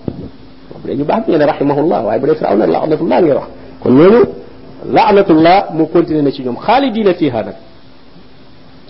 ربنا 0.76 0.94
يبعث 1.02 1.24
من 1.30 1.42
رحمه 1.52 1.78
الله. 1.84 2.00
وعي 2.06 2.20
بني 2.20 2.36
فرعون 2.36 2.60
لعنة 2.76 3.00
الله 3.04 3.20
يرح 3.32 3.46
كل 3.84 4.00
يوم 4.00 4.26
لعنة 4.98 5.28
الله 5.36 5.58
مكونت 5.80 6.10
لنشيهم 6.12 6.56
خالدين 6.56 7.08
في 7.20 7.32
هذا 7.32 7.54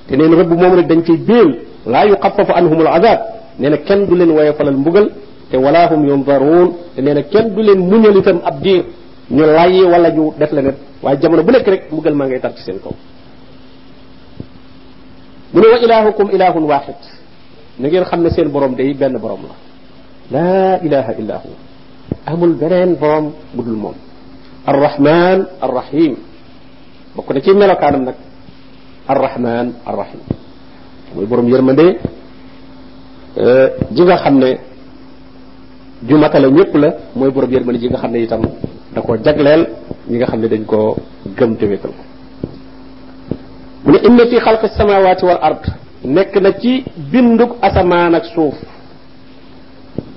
تنين 0.10 0.34
رب 0.42 0.52
مومن 0.62 0.88
دنكي 0.88 1.16
بيل. 1.30 1.50
لا 1.94 2.02
يقفف 2.04 2.48
عنهم 2.58 2.80
العذاب. 2.82 3.20
نين 3.60 3.76
كان 3.76 4.00
دولين 4.08 4.32
ويفل 4.38 4.68
المبغل 4.68 5.06
te 5.52 5.58
wala 5.58 5.88
hum 5.92 6.02
yundaruun 6.08 6.68
te 6.96 7.02
nee 7.02 7.24
kenn 7.32 7.54
du 7.56 7.62
leen 7.62 7.80
muñal 7.90 8.16
itam 8.18 8.40
ab 8.44 8.62
diir 8.64 8.86
ñu 9.30 9.44
layyi 9.46 9.84
wala 9.84 10.10
ñu 10.10 10.34
def 10.40 10.52
leneen 10.52 10.76
waaye 11.04 11.18
jamono 11.22 11.44
bu 11.44 11.52
nekk 11.52 11.68
rek 11.68 11.82
mbugal 11.92 12.16
maa 12.16 12.28
ngay 12.28 12.40
tar 12.40 12.54
ci 12.56 12.64
seen 12.64 12.80
kaw. 12.84 12.94
mu 15.54 15.60
ne 15.62 15.68
wa 15.68 15.78
ilahukum 15.80 16.28
ilahun 16.32 16.64
waxid 16.72 17.02
na 17.80 17.88
ngeen 17.88 18.04
xam 18.10 18.22
ne 18.24 18.30
seen 18.30 18.48
borom 18.50 18.74
day 18.76 18.94
benn 18.94 19.18
borom 19.20 19.42
la. 19.50 19.56
laa 20.34 20.74
ilaha 20.86 21.12
illa 21.20 21.36
hu 21.44 21.50
amul 22.26 22.54
beneen 22.56 22.96
borom 22.96 23.26
bu 23.54 23.62
dul 23.64 23.76
moom. 23.84 23.96
Arrahman 24.66 25.40
arrahim 25.62 26.16
bokk 27.16 27.30
na 27.34 27.40
ci 27.42 27.52
melokaanam 27.54 28.04
nag 28.08 28.18
arrahman 29.08 29.68
arrahim 29.86 30.22
mooy 31.16 31.26
borom 31.26 31.48
yërmande 31.50 31.88
ji 33.96 34.02
nga 34.06 34.18
xam 34.24 34.36
ne 34.40 34.50
ju 36.08 36.18
matale 36.18 36.48
ñëpp 36.52 36.74
la 36.78 36.94
mooy 37.16 37.32
borom 37.32 37.52
yërmande 37.52 37.80
ji 37.80 37.88
nga 37.90 37.98
xam 37.98 38.12
ne 38.12 38.20
itam 38.24 38.42
da 38.94 39.02
koo 39.02 39.18
jagleel 39.24 39.68
ñi 40.10 40.18
nga 40.18 40.26
xam 40.28 40.40
ne 40.42 40.48
dañ 40.48 40.64
koo 40.66 40.96
gëm 41.38 41.56
te 41.58 41.66
wéetal 41.66 41.92
ko 41.92 42.04
mu 43.86 43.92
ne 43.92 44.00
inna 44.08 44.26
fi 44.28 44.38
xalqi 44.40 44.68
samawati 44.78 45.26
wal 45.26 45.40
ard 45.42 45.64
nekk 46.04 46.36
na 46.42 46.52
ci 46.60 46.84
bindug 47.12 47.52
asamaan 47.62 48.16
ak 48.16 48.26
suuf 48.34 48.56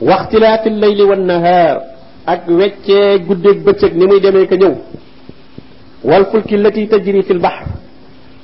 waxtilaafi 0.01 0.71
leyli 0.71 1.03
wan 1.05 1.25
nahaar 1.27 1.77
ak 2.27 2.49
weccee 2.49 3.19
guddeeg 3.27 3.59
bëccëg 3.65 3.93
ni 3.97 4.07
muy 4.07 4.21
demee 4.21 4.47
ka 4.47 4.57
ñëw 4.57 4.75
wal 6.05 6.25
fulki 6.31 6.57
lati 6.57 6.87
tajri 6.89 7.23
fi 7.23 7.33
l 7.35 7.39
bahr 7.41 7.65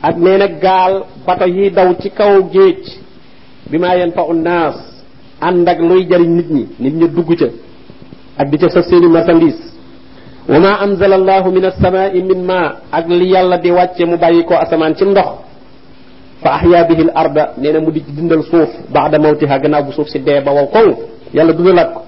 ak 0.03 0.17
nee 0.17 0.37
na 0.39 0.47
gaal 0.49 1.05
bato 1.27 1.47
yi 1.47 1.71
daw 1.71 1.95
ci 2.01 2.11
kaw 2.11 2.43
géej 2.53 2.83
bi 3.71 3.79
maa 3.79 3.95
yanfa'u 3.97 4.33
naas 4.35 4.77
ànd 5.41 5.69
ak 5.69 5.79
luy 5.81 6.07
jariñ 6.09 6.31
nit 6.37 6.51
ñi 6.51 6.67
nit 6.79 6.95
ñi 6.95 7.09
dugg 7.09 7.31
ca 7.39 7.47
ak 8.39 8.49
di 8.51 8.59
ca 8.59 8.69
saf 8.69 8.85
seeni 8.87 9.09
marchandise. 9.09 9.63
Wa 10.49 10.57
anzala 10.83 11.15
allahu 11.17 11.51
min 11.53 11.65
min 12.29 12.45
ma 12.45 12.77
ak 12.91 13.09
li 13.09 13.27
yàlla 13.31 13.57
di 13.59 13.71
wàcce 13.71 14.05
mu 14.05 14.17
bàyyi 14.17 14.45
ko 14.45 14.55
asamaan 14.55 14.95
ci 14.97 15.05
ndox. 15.05 15.29
Fa 16.43 16.51
ahya 16.57 16.85
bihi 16.89 17.03
l 17.03 17.11
arda 17.15 17.53
nee 17.59 17.73
na 17.73 17.81
mu 17.81 17.91
di 17.91 18.01
dindal 18.01 18.43
suuf 18.43 18.69
baada 18.93 19.19
mawtiha 19.19 19.59
gannaaw 19.59 19.83
bu 19.85 19.93
suuf 19.93 20.09
si 20.09 20.19
dee 20.19 20.41
ba 20.41 20.51
wow 20.53 20.67
koŋ 20.67 20.89
yàlla 21.35 21.53
dundalaat 21.53 21.93
ko. 21.95 22.01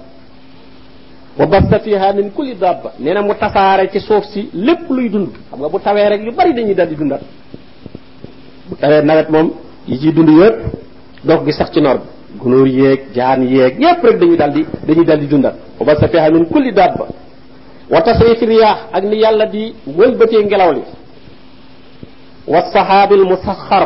Wa 1.37 1.45
basta 1.45 1.79
fiha 1.79 2.13
min 2.13 2.31
kulli 2.31 2.55
dabba 2.55 2.91
nee 2.99 3.13
mu 3.21 3.33
tasaare 3.39 3.89
ci 3.91 3.99
suuf 3.99 4.25
si 4.25 4.49
lépp 4.53 4.89
luy 4.89 5.09
dund. 5.09 5.29
Xam 5.49 5.59
nga 5.59 5.69
bu 5.69 5.79
tawee 5.79 6.09
rek 6.09 6.21
yu 6.25 6.31
bari 6.31 6.53
dañuy 6.53 6.73
dal 6.75 6.87
di 6.89 6.95
dundat 6.95 7.21
bu 8.69 8.75
tawee 8.81 9.01
nawet 9.03 9.29
moom 9.29 9.51
yi 9.87 9.97
ciy 9.99 10.11
dund 10.13 10.29
yëpp 10.29 10.57
dox 11.23 11.45
gi 11.45 11.51
sax 11.53 11.69
ci 11.71 11.79
bi 11.81 11.87
gunóor 12.39 12.67
yeeg 12.67 12.99
jaan 13.15 13.43
yeeg 13.43 13.79
yépp 13.79 14.03
rek 14.03 14.17
dañuy 14.19 14.37
daldi 14.37 14.65
dañuy 14.87 15.05
dal 15.05 15.19
di 15.19 15.27
dundat 15.27 15.55
wa 15.79 15.85
basta 15.85 16.07
fiha 16.07 16.29
min 16.31 16.45
kulli 16.45 16.71
dabba. 16.73 17.05
Wa 17.89 18.01
tasrifi 18.01 18.45
riyaax 18.45 18.77
ak 18.93 19.03
ni 19.03 19.17
yàlla 19.19 19.45
di 19.45 19.73
wëlbatee 19.87 20.43
ngelaw 20.45 20.71
li. 20.73 20.81
Wa 22.47 22.61
sahaabil 22.73 23.23
musaxar 23.25 23.83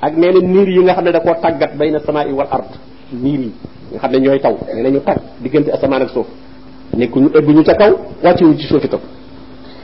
ak 0.00 0.12
nee 0.16 0.32
na 0.32 0.40
niir 0.40 0.68
yi 0.68 0.82
nga 0.84 0.94
xam 0.94 1.04
ne 1.04 1.12
da 1.12 1.20
koo 1.20 1.34
tàggat 1.42 1.76
bayna 1.76 2.00
samaa'i 2.00 2.32
wal 2.32 2.48
ard. 2.50 2.70
Niir 3.12 3.40
yi 3.40 3.52
nga 3.92 3.98
xam 4.00 4.10
ne 4.12 4.18
ñooy 4.20 4.40
taw 4.40 4.56
nee 4.74 4.82
na 4.82 4.88
ñu 4.90 5.00
diggante 5.42 5.68
asamaan 5.72 6.02
ak 6.02 6.10
suuf. 6.10 6.26
Nekkuñu 6.96 7.28
egguñu 7.38 7.62
ca 7.64 7.74
kaw 7.74 7.92
wàccuñu 8.22 8.56
ci 8.58 8.66
suuf 8.66 8.88
taw. 8.88 9.00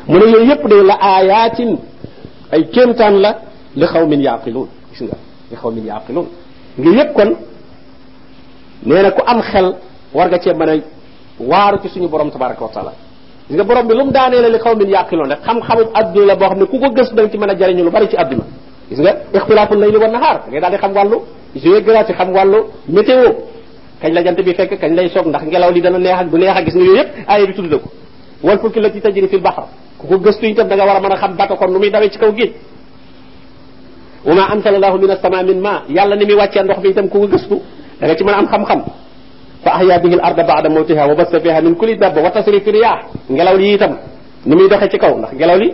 Mu 0.08 0.18
ne 0.18 0.24
yooyu 0.32 0.48
yëpp 0.50 0.66
de 0.68 0.82
la 0.82 0.94
aayaatin 1.00 1.76
ay 2.52 2.64
kéemtaan 2.70 3.20
la 3.20 3.38
li 3.76 3.86
xaw 3.86 4.06
min 4.06 4.20
yaaqiluun. 4.22 4.68
Gis 4.92 5.02
nga 6.78 6.90
yëpp 7.02 7.12
kon 7.14 7.30
nee 8.86 9.02
na 9.02 9.10
ku 9.10 9.22
am 9.26 9.40
xel 9.42 9.66
war 10.14 10.26
nga 10.28 10.38
cee 10.38 10.54
mën 10.54 10.68
a 10.70 10.74
waaru 11.40 11.78
ci 11.82 11.88
suñu 11.88 12.08
borom 12.08 12.30
tabaraka 12.30 12.62
wa 12.64 12.70
taala 12.74 12.92
gis 13.48 13.56
nga 13.56 13.64
borom 13.64 13.86
bi 13.88 13.94
lu 13.94 14.04
mu 14.04 14.12
la 14.12 14.48
li 14.48 14.58
xaw 14.58 14.74
min 14.76 14.88
yaaqiloon 14.88 15.28
rek 15.30 15.40
xam-xamu 15.46 15.82
adduna 15.94 16.26
la 16.26 16.36
boo 16.36 16.46
xam 16.48 16.58
ne 16.58 16.64
ku 16.66 16.78
ko 16.78 16.88
gës 16.96 17.12
da 17.14 17.28
ci 17.30 17.38
mën 17.38 17.50
a 17.50 17.54
jariñu 17.58 17.82
lu 17.84 17.90
bari 17.90 18.08
ci 18.08 18.16
adduna 18.16 18.44
gis 18.88 18.98
nga 18.98 19.12
ixtilaafu 19.34 19.74
layli 19.74 19.96
wa 19.96 20.08
nahaar 20.08 20.36
da 20.44 20.48
ngay 20.50 20.60
daal 20.60 20.72
di 20.72 20.78
xam 20.78 20.92
wàllu 20.94 21.16
géographie 21.54 22.14
xam 22.14 22.30
wàllu 22.32 22.58
météo 22.88 23.34
kañ 24.00 24.12
la 24.12 24.22
jant 24.24 24.36
bi 24.44 24.54
fekk 24.54 24.78
kañ 24.80 24.94
lay 24.94 25.08
soog 25.08 25.26
ndax 25.26 25.42
ngelaw 25.44 25.70
li 25.72 25.80
dana 25.80 25.98
neex 25.98 26.18
ak 26.20 26.30
du 26.30 26.38
neex 26.38 26.56
ak 26.58 26.64
gis 26.64 26.74
nga 26.74 26.84
yëpp 26.98 27.08
aaya 27.28 27.46
bi 27.46 27.54
tudd 27.54 27.70
na 27.70 27.78
ko 27.78 27.88
wal 28.42 28.58
fulki 28.58 28.80
lati 28.80 29.00
tajri 29.00 29.28
fil 29.28 29.40
bahr 29.40 29.64
ku 29.98 30.06
ko 30.06 30.18
gëstu 30.18 30.46
itam 30.46 30.68
da 30.68 30.76
nga 30.76 30.84
war 30.86 31.16
xam 31.18 31.36
bato 31.36 31.56
kon 31.56 31.70
nu 31.72 31.78
muy 31.78 31.90
dawee 31.90 32.10
ci 32.10 32.18
kaw 32.18 32.32
géej 32.32 32.52
wa 34.26 34.34
ma 34.34 34.44
anzala 34.52 34.76
allahu 34.76 34.98
min 34.98 35.10
as-sama 35.10 35.42
min 35.42 35.58
ma 35.60 35.82
yàlla 35.88 36.16
ni 36.16 36.24
muy 36.24 36.34
wàccee 36.34 36.62
ndox 36.62 36.78
mi 36.82 36.88
itam 36.90 37.08
ku 37.08 37.18
ko 37.20 37.26
gëstu 37.26 37.56
da 38.00 38.06
nga 38.06 38.14
ci 38.16 38.24
mën 38.24 38.34
a 38.34 38.38
am 38.38 38.46
xam-xam 38.46 38.80
fa 39.64 39.70
ahya 39.76 39.98
bihi 39.98 40.14
al-arda 40.14 40.42
ba'da 40.44 40.68
mawtiha 40.68 41.06
wa 41.08 41.14
bassa 41.14 41.40
fiha 41.40 41.60
min 41.60 41.74
kulli 41.74 41.96
dabba 41.96 42.20
wa 42.22 42.30
tasrifi 42.30 42.70
riyah 42.70 42.98
ngelaw 43.30 43.56
li 43.56 43.74
itam 43.74 43.96
ni 44.46 44.54
muy 44.56 44.68
doxee 44.68 44.88
ci 44.90 44.98
kaw 44.98 45.16
ndax 45.18 45.32
ngelaw 45.34 45.58
li 45.58 45.72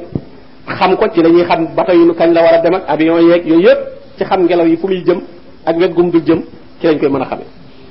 xam 0.79 0.97
ko 0.97 1.05
ci 1.15 1.23
la 1.23 1.29
ñuy 1.29 1.45
xam 1.45 1.67
bato 1.77 1.93
yi 1.93 2.15
kañ 2.15 2.33
la 2.33 2.43
war 2.43 2.55
a 2.55 2.59
dem 2.63 2.75
ak 2.75 2.83
avion 2.89 3.21
yeeg 3.29 3.47
yooyu 3.47 3.69
yëpp 3.69 3.79
ci 4.19 4.25
xam 4.25 4.45
ngelaw 4.45 4.67
yi 4.67 4.77
fu 4.77 4.87
muy 4.87 5.03
jëm 5.05 5.21
ak 5.67 5.77
wet 5.77 5.93
gum 5.95 6.11
dul 6.11 6.23
jëm 6.25 6.43
ci 6.81 6.87
lañ 6.87 6.99
koy 6.99 7.09
mën 7.09 7.23
a 7.23 7.25
xamee 7.27 7.47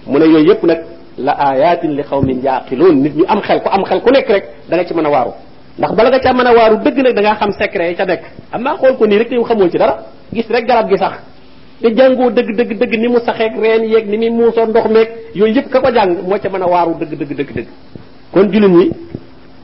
mu 0.07 0.17
ne 0.19 0.25
yooyu 0.25 0.47
yëpp 0.49 0.63
nag 0.63 0.79
la 1.17 1.31
ayatin 1.33 1.91
li 1.95 2.03
xawmin 2.03 2.41
yaqiloon 2.41 2.95
nit 3.01 3.15
ñu 3.15 3.25
am 3.27 3.41
xel 3.41 3.59
ku 3.61 3.69
am 3.69 3.83
xel 3.83 4.01
ku 4.01 4.09
nekk 4.11 4.29
rek 4.29 4.45
da 4.69 4.75
nga 4.77 4.85
ci 4.85 4.93
mën 4.93 5.05
a 5.05 5.09
waaru 5.09 5.31
ndax 5.77 5.91
bala 5.95 6.09
nga 6.09 6.19
ca 6.19 6.33
mën 6.33 6.47
a 6.47 6.53
waaru 6.53 6.77
dëgg 6.83 6.97
nag 7.03 7.13
da 7.15 7.21
ngaa 7.21 7.35
xam 7.35 7.51
secret 7.51 7.89
yi 7.89 7.95
ca 7.95 8.05
nekk 8.05 8.23
am 8.51 8.61
naa 8.63 8.75
xool 8.77 8.95
ko 8.97 9.05
nii 9.05 9.17
rek 9.17 9.29
te 9.29 9.35
yow 9.35 9.43
xamoo 9.43 9.69
ci 9.69 9.77
dara 9.77 9.97
gis 10.33 10.47
rek 10.49 10.65
garab 10.67 10.89
gi 10.89 10.97
sax 10.97 11.13
te 11.81 11.89
jàngoo 11.95 12.29
dëgg 12.31 12.55
dëgg 12.57 12.77
dëgg 12.79 12.93
ni 12.99 13.07
mu 13.07 13.19
saxeeg 13.25 13.53
reen 13.59 13.83
yeeg 13.89 14.07
ni 14.07 14.17
muy 14.17 14.29
muusoo 14.29 14.65
ndox 14.67 14.87
meeg 14.89 15.09
yooyu 15.33 15.53
yëpp 15.55 15.69
ka 15.69 15.79
ko 15.81 15.91
jàng 15.93 16.17
moo 16.27 16.37
ca 16.39 16.49
mën 16.49 16.61
a 16.61 16.67
waaru 16.67 16.93
dëgg 16.99 17.17
dëgg 17.19 17.35
dëgg 17.37 17.51
dëgg. 17.55 17.67
Kon 18.33 18.51
jullit 18.51 18.69
ñi 18.69 18.91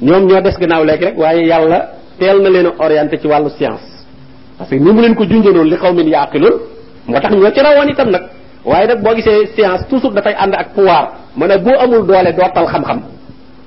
ñoom 0.01 0.25
ñoo 0.27 0.41
des 0.41 0.57
gannaaw 0.59 0.83
léegi 0.83 1.05
rek 1.05 1.17
waaye 1.17 1.45
yàlla 1.45 1.91
teel 2.19 2.41
na 2.41 2.49
leen 2.49 2.65
a 2.67 2.73
orienté 2.85 3.17
ci 3.19 3.27
wàllu 3.27 3.49
science. 3.49 3.83
Parce 4.57 4.69
que 4.71 4.75
ni 4.75 4.91
mu 4.91 5.01
leen 5.01 5.15
ko 5.15 5.23
junjee 5.25 5.51
noonu 5.53 5.69
li 5.69 5.75
xaw 5.77 5.93
min 5.93 6.07
yaaqiloon 6.07 6.53
moo 7.07 7.19
tax 7.19 7.31
ñoo 7.35 7.51
ci 7.51 7.59
rawoon 7.61 7.89
itam 7.89 8.09
nag. 8.09 8.21
Waaye 8.65 8.87
nag 8.87 9.01
boo 9.03 9.13
gisee 9.15 9.45
science 9.55 9.85
toujours 9.89 10.13
dafay 10.13 10.33
ànd 10.37 10.53
ak 10.55 10.73
pouvoir. 10.73 11.13
Ma 11.35 11.47
ne 11.47 11.57
boo 11.59 11.73
amul 11.79 12.05
doole 12.07 12.33
doo 12.33 12.47
tal 12.53 12.65
xam-xam. 12.65 13.01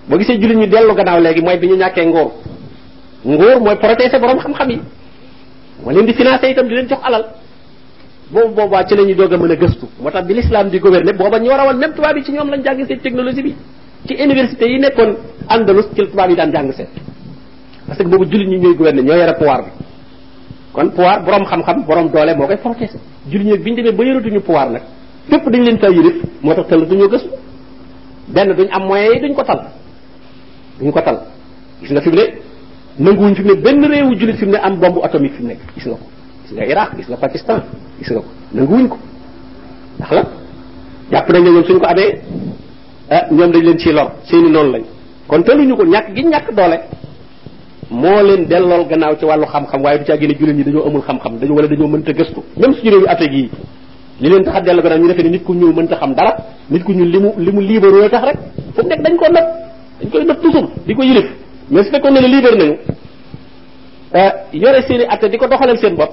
Boo 0.09 0.19
gisee 0.19 0.39
jullit 0.41 0.57
ñu 0.57 0.67
dellu 0.67 0.95
gannaaw 0.95 1.21
léegi 1.21 1.41
mooy 1.43 1.57
bi 1.59 1.67
ñu 1.69 1.77
ñàkkee 1.77 2.05
nguur 2.07 2.31
nguur 3.25 3.61
mooy 3.61 3.77
protéger 3.77 4.21
borom 4.21 4.39
xam-xam 4.39 4.71
yi. 4.71 4.81
Moo 5.85 5.93
leen 5.93 6.07
di 6.07 6.13
financer 6.15 6.51
itam 6.51 6.67
di 6.69 6.75
leen 6.75 6.89
jox 6.89 6.99
alal 7.05 7.25
boobu 8.31 8.55
boobaa 8.55 8.85
ci 8.87 8.95
la 8.95 9.03
ñuy 9.03 9.15
doog 9.15 9.33
a 9.33 9.37
mën 9.37 9.51
a 9.51 9.57
gëstu. 9.57 9.87
Moo 10.01 10.11
tax 10.11 10.27
bi 10.27 10.35
l'islam 10.35 10.69
di 10.69 10.79
gouverner 10.79 11.15
booba 11.17 11.39
ñu 11.39 11.49
war 11.49 11.61
a 11.61 11.73
même 11.73 11.93
tubaab 11.95 12.17
yi 12.17 12.25
ci 12.25 12.33
ñoom 12.33 12.49
lañ 12.51 12.63
jàng 12.63 12.85
seen 12.87 13.01
technologie 13.01 13.43
bi. 13.43 13.55
Ci 14.07 14.15
université 14.15 14.67
yi 14.67 14.79
nekkoon 14.79 15.17
Andalus 15.49 15.87
ci 15.95 16.03
tubaab 16.09 16.31
yi 16.31 16.37
daan 16.37 16.53
jàng 16.53 16.73
seen. 16.73 16.87
Parce 17.87 17.99
que 18.03 18.09
boobu 18.09 18.25
jullit 18.31 18.47
ñi 18.49 18.59
ñooy 18.59 18.75
gouverner 18.77 19.03
ñoo 19.05 19.17
yore 19.17 19.35
pouvoir 19.37 19.63
bi. 19.65 19.71
Kon 20.73 20.91
pouvoir 20.91 21.23
borom 21.25 21.45
xam-xam 21.45 21.85
borom 21.87 22.09
doole 22.11 22.35
moo 22.37 22.47
koy 22.47 22.57
protéger 22.57 23.01
jullit 23.29 23.45
ñi 23.47 23.59
bi 23.59 23.71
ñu 23.71 23.77
demee 23.77 23.93
ba 23.93 24.05
yoratuñu 24.05 24.41
pouvoir 24.41 24.71
nag 24.71 24.83
fépp 25.29 25.49
dañ 25.51 25.63
leen 25.65 25.79
fay 25.79 25.93
yërif 25.95 26.23
moo 26.43 26.55
tax 26.55 26.67
tëll 26.69 26.87
duñoo 26.87 27.09
gëstu. 27.09 27.29
Benn 28.29 28.55
duñ 28.55 28.69
am 28.71 28.87
moyens 28.87 29.15
yi 29.15 29.21
duñ 29.21 29.35
ko 29.35 29.43
tal. 29.43 29.61
Duñ 30.79 30.93
ko 30.93 31.01
tal. 31.03 31.21
Gis 31.83 31.91
nga 31.91 32.01
fi 32.01 32.11
mu 32.11 32.17
ne 32.17 32.25
nanguwuñ 32.99 33.35
fi 33.35 33.43
mu 33.43 33.49
ne 33.49 33.61
benn 33.61 33.85
réewu 33.85 34.15
jullit 34.17 34.37
fi 34.37 34.45
mu 34.45 34.53
ne 34.53 34.59
am 34.59 34.77
bombe 34.79 35.01
atomique 35.03 35.35
fi 35.35 35.43
mu 35.43 35.49
nekk. 35.49 35.61
Gis 35.75 35.87
nga 35.87 35.95
ko. 35.97 36.07
Gis 36.47 36.53
nga 36.57 36.65
Iraq 36.67 36.97
gis 36.97 37.09
nga 37.09 37.17
Pakistan 37.17 37.63
gis 38.01 38.11
nga 38.11 38.21
ko. 38.21 38.27
Nanguwuñ 38.55 38.89
ko 38.89 38.97
ndax 39.99 40.11
la 40.13 40.23
jàpp 41.13 41.29
nañ 41.33 41.43
ne 41.45 41.51
ñoom 41.51 41.65
suñ 41.65 41.79
ko 41.79 41.87
amee 41.87 42.21
ah 43.11 43.27
ñoom 43.31 43.51
dañ 43.53 43.63
leen 43.63 43.79
ciy 43.79 43.93
lor. 43.93 44.11
Seeni 44.25 44.51
noonu 44.51 44.73
lañ. 44.73 44.83
Kon 45.29 45.43
tëluñu 45.43 45.77
ko 45.77 45.85
ñàkk 45.85 46.15
gi 46.15 46.23
ñàkk 46.25 46.55
doole 46.55 46.79
moo 47.91 48.23
leen 48.23 48.47
dellool 48.47 48.87
gannaaw 48.89 49.17
ci 49.19 49.25
wàllu 49.25 49.47
xam-xam 49.47 49.83
waaye 49.83 49.99
du 49.99 50.05
caa 50.05 50.17
génne 50.19 50.35
jullit 50.39 50.55
ñi 50.57 50.65
dañoo 50.65 50.87
amul 50.87 51.03
xam-xam 51.03 51.39
dañoo 51.39 51.57
wala 51.57 51.69
dañoo 51.69 51.89
mënta 51.89 52.13
gëstu. 52.13 52.41
Même 52.57 52.75
suñu 52.75 52.91
réew 52.91 53.07
Afrique 53.09 53.33
yi 53.33 53.51
li 54.21 54.29
leen 54.29 54.45
tax 54.45 54.63
dellu 54.65 54.83
gannaaw 54.83 54.99
ñu 55.01 55.09
defee 55.09 55.23
ne 55.25 55.29
nit 55.31 55.45
ku 55.45 55.53
ñuul 55.55 55.75
mënta 55.75 55.97
xam 55.97 56.15
dara 56.15 56.37
nit 56.71 56.83
ku 56.85 56.93
ñuul 56.93 57.09
li 57.11 57.19
mu 57.19 57.33
li 57.39 57.53
mu 57.53 57.61
libéré 57.61 58.09
tax 58.11 58.23
rek 58.25 58.37
fu 58.75 58.83
mu 58.83 58.89
nekk 58.89 59.03
dañ 59.03 59.17
ko 59.17 59.27
nëb 59.29 59.45
dañ 60.01 60.11
koy 60.11 60.25
nëb 60.25 60.41
toujours 60.41 60.69
di 60.87 60.95
ko 60.95 61.03
yilif. 61.03 61.27
Mais 61.71 61.83
su 61.85 61.91
fekkoon 61.91 62.13
ne 62.15 62.21
libéré 62.21 62.57
nañu 62.57 62.77
yore 64.53 64.83
seeni 64.87 65.05
atte 65.09 65.29
di 65.29 65.37
ko 65.39 65.47
doxalal 65.47 65.79
seen 65.79 65.95
bopp 65.97 66.13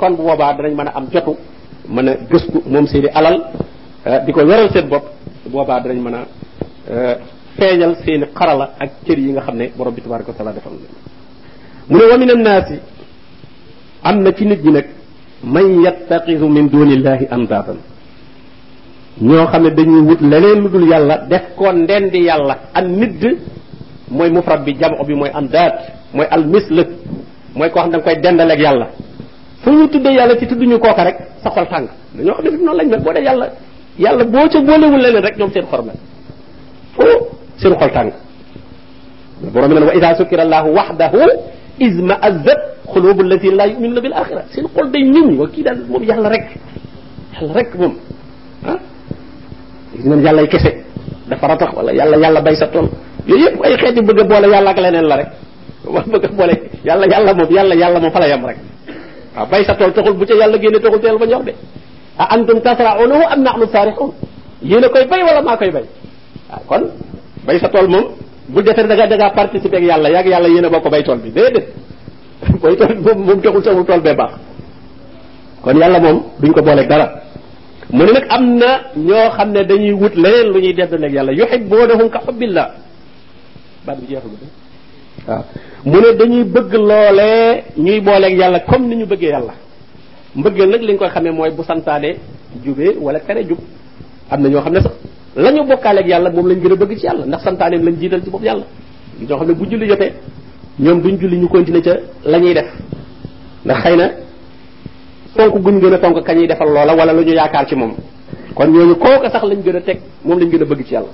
kon 0.00 0.12
bu 0.16 0.22
boobaa 0.28 0.52
danañ 0.56 0.74
mën 0.78 0.88
a 0.88 0.92
am 0.98 1.06
jotu 1.12 1.32
mën 1.94 2.08
a 2.08 2.12
gëstu 2.30 2.58
moom 2.72 2.86
seeni 2.86 3.08
alal 3.18 3.36
di 4.24 4.32
ko 4.32 4.40
yoral 4.40 4.68
seen 4.72 4.86
bopp 4.88 5.04
bu 5.44 5.48
boobaa 5.54 5.80
danañ 5.80 5.98
mën 6.06 6.14
a 6.14 6.20
feeñal 7.58 7.92
seeni 8.04 8.24
xarala 8.38 8.66
ak 8.82 8.90
cër 9.06 9.18
yi 9.18 9.30
nga 9.32 9.42
xam 9.46 9.56
ne 9.56 9.66
borom 9.76 9.94
bi 9.94 10.00
tabaraka 10.02 10.30
wa 10.32 10.36
taala 10.38 10.52
defal 10.56 10.72
na 10.72 10.88
mu 11.90 11.96
ne 11.98 12.04
wa 12.10 12.16
min 12.18 12.30
annaasi 12.30 12.76
am 14.08 14.16
ci 14.36 14.44
nit 14.46 14.60
ñi 14.64 14.70
nag 14.72 14.86
man 15.44 15.66
yattaxisu 15.84 16.46
min 16.48 16.66
dunillahi 16.72 17.26
andaadan 17.30 17.78
ñoo 19.20 19.46
xam 19.52 19.62
ne 19.64 19.70
dañuy 19.70 20.02
wut 20.08 20.20
leneen 20.20 20.58
lu 20.62 20.68
dul 20.70 20.86
yàlla 20.88 21.16
def 21.28 21.42
ko 21.56 21.72
ndendi 21.72 22.18
yàlla. 22.28 22.54
An 22.74 22.86
nidd 23.00 23.22
mooy 24.10 24.30
mufrad 24.30 24.64
bi 24.64 24.74
jamo 24.80 25.04
bi 25.04 25.14
mooy 25.14 25.30
andaat 25.34 25.74
mooy 26.14 26.26
al 26.30 26.44
misl 26.46 26.76
mooy 27.54 27.70
koo 27.70 27.80
xam 27.82 27.90
ne 27.90 27.92
da 27.92 27.98
nga 27.98 28.04
koy 28.04 28.20
dendaleeg 28.22 28.60
yàlla 28.60 28.86
fu 29.62 29.70
ñu 29.70 29.88
tuddee 29.88 30.12
yàlla 30.14 30.36
ci 30.38 30.46
tudduñu 30.46 30.78
kooka 30.78 31.04
rek 31.04 31.16
sa 31.42 31.50
xol 31.50 31.66
tàng 31.68 31.86
dañoo 32.14 32.34
xam 32.34 32.44
ne 32.44 32.50
noonu 32.50 32.76
lañ 32.78 32.88
mel 32.88 33.00
boo 33.00 33.12
dee 33.12 33.22
yàlla 33.24 33.46
yàlla 33.98 34.24
boo 34.24 34.48
ca 34.48 34.60
boolewul 34.60 35.00
leneen 35.02 35.22
rek 35.24 35.36
ñoom 35.38 35.50
seen 35.52 35.66
xor 35.70 35.82
mel 35.84 35.96
foo 36.96 37.28
seen 37.58 37.74
xol 37.78 37.90
tàng 37.92 38.10
borom 39.52 39.72
ne 39.74 39.80
wa 39.86 39.94
ida 39.94 40.14
sukira 40.16 40.42
allahu 40.42 40.68
waxdahu 40.74 41.20
izma 41.78 42.14
azzat 42.20 42.58
xulubu 42.92 43.22
allatina 43.22 43.56
la 43.56 43.66
yuminuna 43.66 44.00
bil 44.00 44.12
axira 44.14 44.42
seen 44.52 44.66
xol 44.74 44.90
day 44.90 45.02
ñëw 45.02 45.36
wa 45.40 45.48
kii 45.48 45.62
daal 45.62 45.78
moom 45.88 46.02
yàlla 46.04 46.28
rek 46.28 46.44
yàlla 47.34 47.52
rek 47.54 47.74
moom 47.74 47.94
ah 48.66 48.78
gis 49.94 50.04
ngeen 50.04 50.20
yàlla 50.24 50.46
kese 50.46 50.70
dafa 51.28 51.46
ratax 51.48 51.70
wala 51.76 51.92
yàlla 51.92 52.16
yàlla 52.16 52.40
bay 52.40 52.56
sa 52.56 52.66
tool 52.66 52.88
yooyu 53.26 53.44
yëpp 53.44 53.64
ay 53.64 53.76
xeeti 53.78 54.00
bëgg 54.02 54.20
a 54.20 54.24
boole 54.24 54.46
yàlla 54.52 54.70
ak 54.70 54.78
leneen 54.80 55.06
la 55.06 55.16
rek 55.16 55.28
wax 55.84 56.06
bëgg 56.08 56.24
a 56.24 56.28
boole 56.28 56.54
yàlla 56.84 57.06
yàlla 57.12 57.34
moom 57.34 57.50
yàlla 57.50 57.74
yàlla 57.74 58.00
moom 58.00 58.12
fa 58.12 58.20
la 58.20 58.28
yem 58.28 58.44
rek 58.46 58.56
waaw 59.36 59.46
bay 59.46 59.62
sa 59.64 59.74
tool 59.74 59.92
taxul 59.92 60.14
bu 60.14 60.24
ca 60.26 60.34
yàlla 60.34 60.58
génne 60.58 60.78
taxul 60.80 61.00
teel 61.00 61.18
ba 61.18 61.26
ñor 61.26 61.42
de. 61.44 61.52
A 62.18 62.24
antum 62.34 62.60
tasra'unahu 62.60 63.22
am 63.32 63.40
nahnu 63.42 63.66
saarixuun 63.72 64.10
yéen 64.62 64.84
a 64.84 64.88
koy 64.88 65.04
bay 65.06 65.22
wala 65.22 65.42
maa 65.42 65.56
koy 65.56 65.70
bay? 65.70 65.84
Waaw 66.50 66.62
kon 66.66 66.82
bay 67.46 67.58
sa 67.60 67.68
tool 67.68 67.88
moom 67.88 68.04
bu 68.48 68.62
defee 68.62 68.86
da 68.86 68.94
nga 68.94 69.06
da 69.06 69.16
ngaa 69.16 69.34
participer 69.34 69.78
ak 69.78 69.84
yàlla 69.84 70.08
yaag 70.10 70.26
yàlla 70.26 70.48
yéen 70.48 70.64
a 70.64 70.68
bokk 70.70 70.90
bay 70.90 71.02
tool 71.02 71.18
bi 71.18 71.30
déedéet. 71.30 71.66
Bay 72.62 72.76
tool 72.76 72.94
moom 73.04 73.18
moom 73.26 73.40
taxul 73.40 73.62
taxul 73.62 73.84
tool 73.86 74.00
bee 74.00 74.14
baax. 74.14 74.32
Kon 75.62 75.76
yàlla 75.78 75.98
moom 76.00 76.22
duñ 76.40 76.52
ko 76.52 76.62
booleeg 76.62 76.88
dara. 76.88 77.06
Mu 77.92 78.04
ne 78.04 78.12
nag 78.12 78.26
am 78.28 78.44
na 78.58 78.70
ñoo 78.96 79.30
xam 79.36 79.50
ne 79.52 79.64
dañuy 79.64 79.92
wut 79.92 80.14
leneen 80.14 80.46
lu 80.52 80.60
ñuy 80.60 80.72
dendaleeg 80.74 81.12
yàlla 81.14 81.32
yuhibbunahum 81.32 82.08
ka 82.10 82.20
hubbillah. 82.26 82.68
Baat 83.86 83.98
bi 84.00 84.06
jeexul 84.08 84.30
waaw. 85.28 85.42
Mu 85.84 85.98
ne 86.00 86.12
dañuy 86.16 86.44
bëgg 86.44 86.72
loolee 86.74 87.62
ñuy 87.76 88.00
booleeg 88.00 88.36
yàlla 88.38 88.60
comme 88.60 88.86
ni 88.88 88.96
ñu 88.96 89.06
bëggee 89.06 89.30
yàlla. 89.30 89.54
mbëggeel 90.34 90.68
nag 90.70 90.82
li 90.82 90.92
nga 90.94 90.98
koy 90.98 91.08
xamee 91.14 91.32
mooy 91.32 91.50
bu 91.50 91.62
santaane 91.64 92.16
jubee 92.64 92.96
wala 93.00 93.20
kare 93.20 93.44
jub. 93.48 93.58
am 94.30 94.42
na 94.42 94.48
ñoo 94.48 94.60
xam 94.62 94.72
ne 94.74 94.80
sax 94.80 94.92
la 95.36 95.50
ñu 95.52 95.62
yàlla 96.06 96.30
moom 96.30 96.46
lañ 96.48 96.60
gën 96.60 96.72
a 96.72 96.76
bëgg 96.76 96.96
ci 96.98 97.06
yàlla 97.06 97.26
ndax 97.26 97.42
santaaneem 97.44 97.82
lañ 97.84 97.96
jiital 97.98 98.22
ci 98.22 98.30
bopp 98.30 98.42
yàlla. 98.44 98.64
ñoo 99.20 99.38
xam 99.38 99.52
bu 99.54 99.64
julli 99.70 99.86
jotee 99.88 100.12
ñoom 100.78 101.00
duñ 101.00 101.18
julli 101.18 101.36
ñu 101.38 101.48
continuer 101.48 101.82
ca 101.82 101.96
la 102.24 102.38
def. 102.38 102.66
ndax 103.64 103.78
xëy 103.82 103.96
na 103.96 104.10
fonk 105.34 105.54
guñ 105.62 105.80
gën 105.80 105.94
a 105.94 105.98
fonk 105.98 106.22
kañuy 106.24 106.46
defal 106.46 106.68
loola 106.68 106.94
wala 106.94 107.12
lu 107.12 107.22
ñu 107.24 107.32
yaakaar 107.32 107.66
ci 107.66 107.74
moom. 107.74 107.94
kon 108.54 108.66
ñooñu 108.70 108.96
kooka 108.96 109.30
sax 109.30 109.42
lañ 109.44 109.62
gën 109.62 109.76
a 109.76 109.80
teg 109.80 110.00
moom 110.24 110.38
lañ 110.38 110.50
gën 110.50 110.62
a 110.62 110.64
bëgg 110.66 110.84
ci 110.84 110.92
yàlla. 110.92 111.08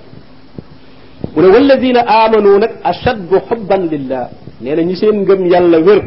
mu 1.37 1.43
ne 1.43 1.49
walladina 1.49 2.01
amanu 2.01 2.59
nag 2.59 2.71
ashaddu 2.83 3.39
xubban 3.49 3.87
lillah. 3.91 4.29
Nee 4.61 4.75
na 4.77 4.83
ñi 4.83 4.97
seen 4.97 5.23
ngëm 5.23 5.47
yàlla 5.51 5.79
wér 5.81 6.03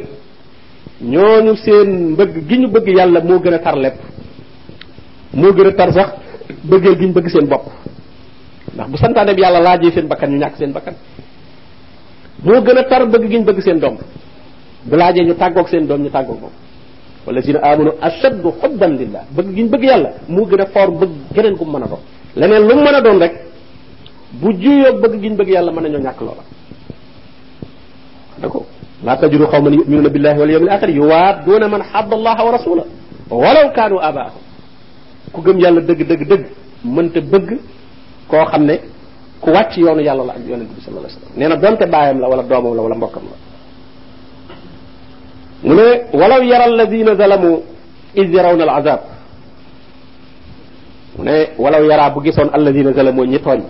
ñooñu 1.02 1.56
seen 1.56 1.90
mbëgg 2.14 2.48
gi 2.48 2.58
ñu 2.58 2.68
bëgg 2.70 2.88
yàlla 2.88 3.20
moo 3.22 3.40
gën 3.40 3.54
a 3.54 3.60
tar 3.60 3.76
lépp 3.78 3.98
moo 5.34 5.54
gën 5.54 5.68
a 5.68 5.72
tar 5.74 5.94
sax 5.94 6.10
bëggeel 6.64 6.98
gi 7.00 7.06
ñu 7.06 7.14
bëgg 7.14 7.30
seen 7.30 7.48
bopp. 7.48 7.66
Ndax 8.74 8.88
bu 8.90 8.98
santaane 8.98 9.34
bi 9.36 9.42
yàlla 9.42 9.60
laajee 9.60 9.92
seen 9.92 10.08
bakkan 10.08 10.30
ñu 10.32 10.38
ñàkk 10.38 10.56
seen 10.58 10.72
bakkan. 10.72 10.96
Moo 12.44 12.62
gën 12.62 12.78
a 12.78 12.84
tar 12.84 13.06
bëgg 13.08 13.30
gi 13.30 13.38
ñu 13.38 13.44
bëgg 13.46 13.62
seen 13.62 13.80
doom. 13.80 13.98
Bu 14.84 14.96
laajee 14.96 15.24
ñu 15.26 15.34
tàggoog 15.36 15.68
seen 15.70 15.86
doom 15.88 16.02
ñu 16.04 16.10
tàggoog 16.10 16.40
moom. 16.42 16.52
Walladina 17.26 17.60
amanu 17.62 17.92
ashaddu 18.02 18.52
xubban 18.62 18.98
lillah. 18.98 19.24
Bëgg 19.36 19.54
gi 19.56 19.62
ñu 19.64 19.70
bëgg 19.70 19.84
yàlla 19.84 20.10
moo 20.28 20.46
gën 20.46 20.62
a 20.62 20.66
foor 20.66 20.92
bëgg 20.92 21.12
geneen 21.36 21.56
ku 21.58 21.66
mu 21.66 21.72
mën 21.72 21.84
a 21.84 21.88
doon. 21.88 22.00
Leneen 22.36 22.68
lu 22.68 22.76
mu 22.76 22.82
mën 22.82 22.96
a 22.96 23.02
doon 23.02 23.20
rek 23.20 23.34
bu 24.32 24.52
juyoog 24.54 25.02
bëgg 25.02 25.22
gi 25.22 25.30
ñu 25.30 25.36
bëgg 25.36 25.50
yàlla 25.50 25.72
mën 25.72 25.84
nañoo 25.84 26.00
ñàkk 26.02 26.22
دكو 28.44 28.62
لا 29.06 29.14
تجروا 29.22 29.48
قوما 29.54 29.70
يؤمنون 29.80 30.08
بالله 30.14 30.34
واليوم 30.40 30.64
الآخر 30.68 30.90
يوادون 30.90 31.64
من 31.74 31.82
حض 31.84 32.12
الله 32.20 32.38
ورسوله. 32.46 32.86
ولو 33.44 33.66
كانوا 33.78 34.00
آباءهم. 34.10 34.42
كو 35.34 35.40
گم 35.46 35.58
يالا 35.64 35.82
دگ 35.90 36.02
دگ 36.12 36.22
دگ 36.32 36.44
منت 36.96 37.16
بگ 37.32 37.50
كو 38.30 38.46
خامني 38.52 38.76
كو 39.44 39.50
وات 39.56 39.78
يونو 39.78 40.02
يالا 40.08 40.24
لا 40.30 40.34
يونو 40.50 40.64
النبي 40.66 40.80
صلى 40.84 40.92
الله 40.92 41.04
عليه 41.06 41.16
وسلم 41.18 41.32
نينا 41.40 41.56
دونت 41.64 41.82
بايام 41.94 42.18
لا 42.22 42.28
ولا 42.32 42.44
دومو 42.52 42.76
لا 42.76 42.82
ولا 42.86 42.96
مبوكم 43.00 43.24
لا 43.32 43.38
مولاي 45.68 45.92
ولو 46.20 46.42
يرى 46.54 46.66
الذين 46.74 47.10
ظلموا 47.22 47.58
اذ 48.22 48.28
يرون 48.38 48.62
العذاب 48.68 49.00
مولاي 51.18 51.40
ولو 51.64 51.84
يرى 51.92 52.06
بو 52.14 52.20
گيسون 52.26 52.48
الذين 52.58 52.88
ظلموا 52.98 53.26
ني 53.34 53.38
توني 53.46 53.66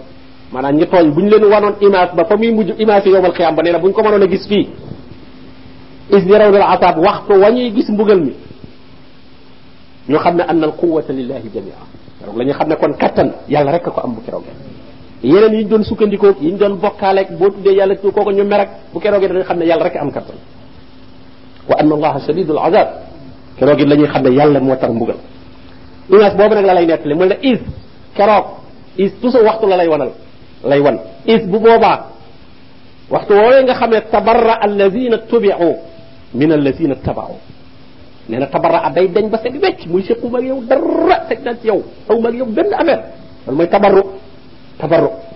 maanaam 0.52 0.76
ñi 0.76 0.86
tooñ 0.88 1.12
bu 1.14 1.22
ñu 1.22 1.30
leen 1.30 1.44
wanoon 1.46 1.76
image 1.82 2.14
ba 2.16 2.26
fa 2.26 2.36
muy 2.38 2.52
mujj 2.52 2.70
image 2.80 3.06
yi 3.06 3.12
yowmal 3.14 3.34
xiyam 3.34 3.56
ba 3.56 3.62
nee 3.64 3.72
na 3.72 3.80
bu 3.80 3.88
ñu 3.88 3.94
ko 3.94 4.02
mënoon 4.04 4.28
gis 4.30 4.48
fii 4.48 4.70
is 6.12 6.24
yaraw 6.26 6.54
asab 6.74 6.98
waxtu 6.98 7.34
wa 7.40 7.50
ñuy 7.52 7.72
gis 7.76 7.90
mbugal 7.90 8.20
mi 8.22 8.34
ñu 10.10 10.18
xam 10.20 10.36
ne 10.38 10.44
anna 10.48 10.66
al 10.68 10.74
quwata 10.74 11.14
lillahi 11.14 11.50
jamia 11.54 11.78
keroog 12.20 12.38
la 12.38 12.44
ñu 12.46 12.54
xam 12.54 12.68
ne 12.70 12.76
kon 12.76 12.94
kattan 12.98 13.32
yàlla 13.48 13.72
rek 13.72 13.84
ko 13.84 14.02
am 14.04 14.14
bu 14.16 14.22
keroog 14.26 14.44
yeneen 15.24 15.54
yi 15.54 15.64
ñu 15.64 15.70
doon 15.70 15.84
sukkandikoo 15.84 16.34
yi 16.42 16.52
ñu 16.52 16.58
doon 16.58 16.76
bokkaaleeg 16.82 17.38
boo 17.38 17.50
tuddee 17.50 17.76
yàlla 17.76 17.96
tu 17.96 18.12
kooko 18.12 18.32
ñu 18.32 18.44
mer 18.44 18.60
ak 18.62 18.70
bu 18.94 19.00
dañu 19.00 19.44
xam 19.44 19.58
ne 19.60 19.66
yàlla 19.66 19.84
rek 19.84 19.96
am 19.98 20.12
kattan. 20.12 20.36
Wa 21.70 21.76
anna 21.80 21.96
allaha 21.96 22.20
shadidul 22.26 22.58
azab 22.58 22.88
keroog 23.58 23.80
it 23.82 23.88
la 23.88 23.96
ñuy 23.96 24.08
xam 24.08 24.24
ne 24.24 24.30
yàlla 24.36 24.60
moo 24.60 24.76
tar 24.76 24.90
mbugal. 24.92 25.18
Image 26.10 26.36
boobu 26.38 26.56
la 26.56 26.74
lay 26.74 26.86
nettali 26.88 27.14
mu 27.16 27.26
la 27.26 27.36
is 27.42 27.60
keroog 28.16 28.46
is 28.98 29.12
toujours 29.22 29.44
waxtu 29.46 29.68
la 29.68 29.76
lay 29.78 29.88
wanal 29.88 30.10
lay 30.64 30.80
wan 30.80 31.00
is 31.26 31.44
bu 31.48 31.60
boobaa 31.60 32.06
waxtu 33.10 33.34
woowee 33.34 33.64
nga 33.64 33.74
xam 33.74 33.90
ne 33.92 34.02
tabarra 34.12 34.54
alladina 34.62 35.18
tubiu 35.30 35.76
min 36.34 36.52
alladina 36.52 36.96
tabaau 36.96 37.36
nee 38.30 38.40
na 38.40 38.46
tabarra 38.48 38.90
day 38.94 39.08
dañ 39.08 39.30
ba 39.30 39.38
set 39.42 39.54
wecc 39.62 39.86
muy 39.88 40.04
séquma 40.04 40.38
ak 40.40 40.44
yow 40.46 40.62
dara 40.68 41.26
teg 41.28 41.40
na 41.44 41.54
ci 41.56 41.68
yow 41.68 41.84
aw 42.10 42.20
ma 42.20 42.30
ak 42.30 42.36
yow 42.36 42.46
benn 42.46 42.74
affaire 42.74 43.04
loolu 43.46 43.58
mooy 43.58 43.68
tabarru 43.70 44.04
tabarru 44.78 45.10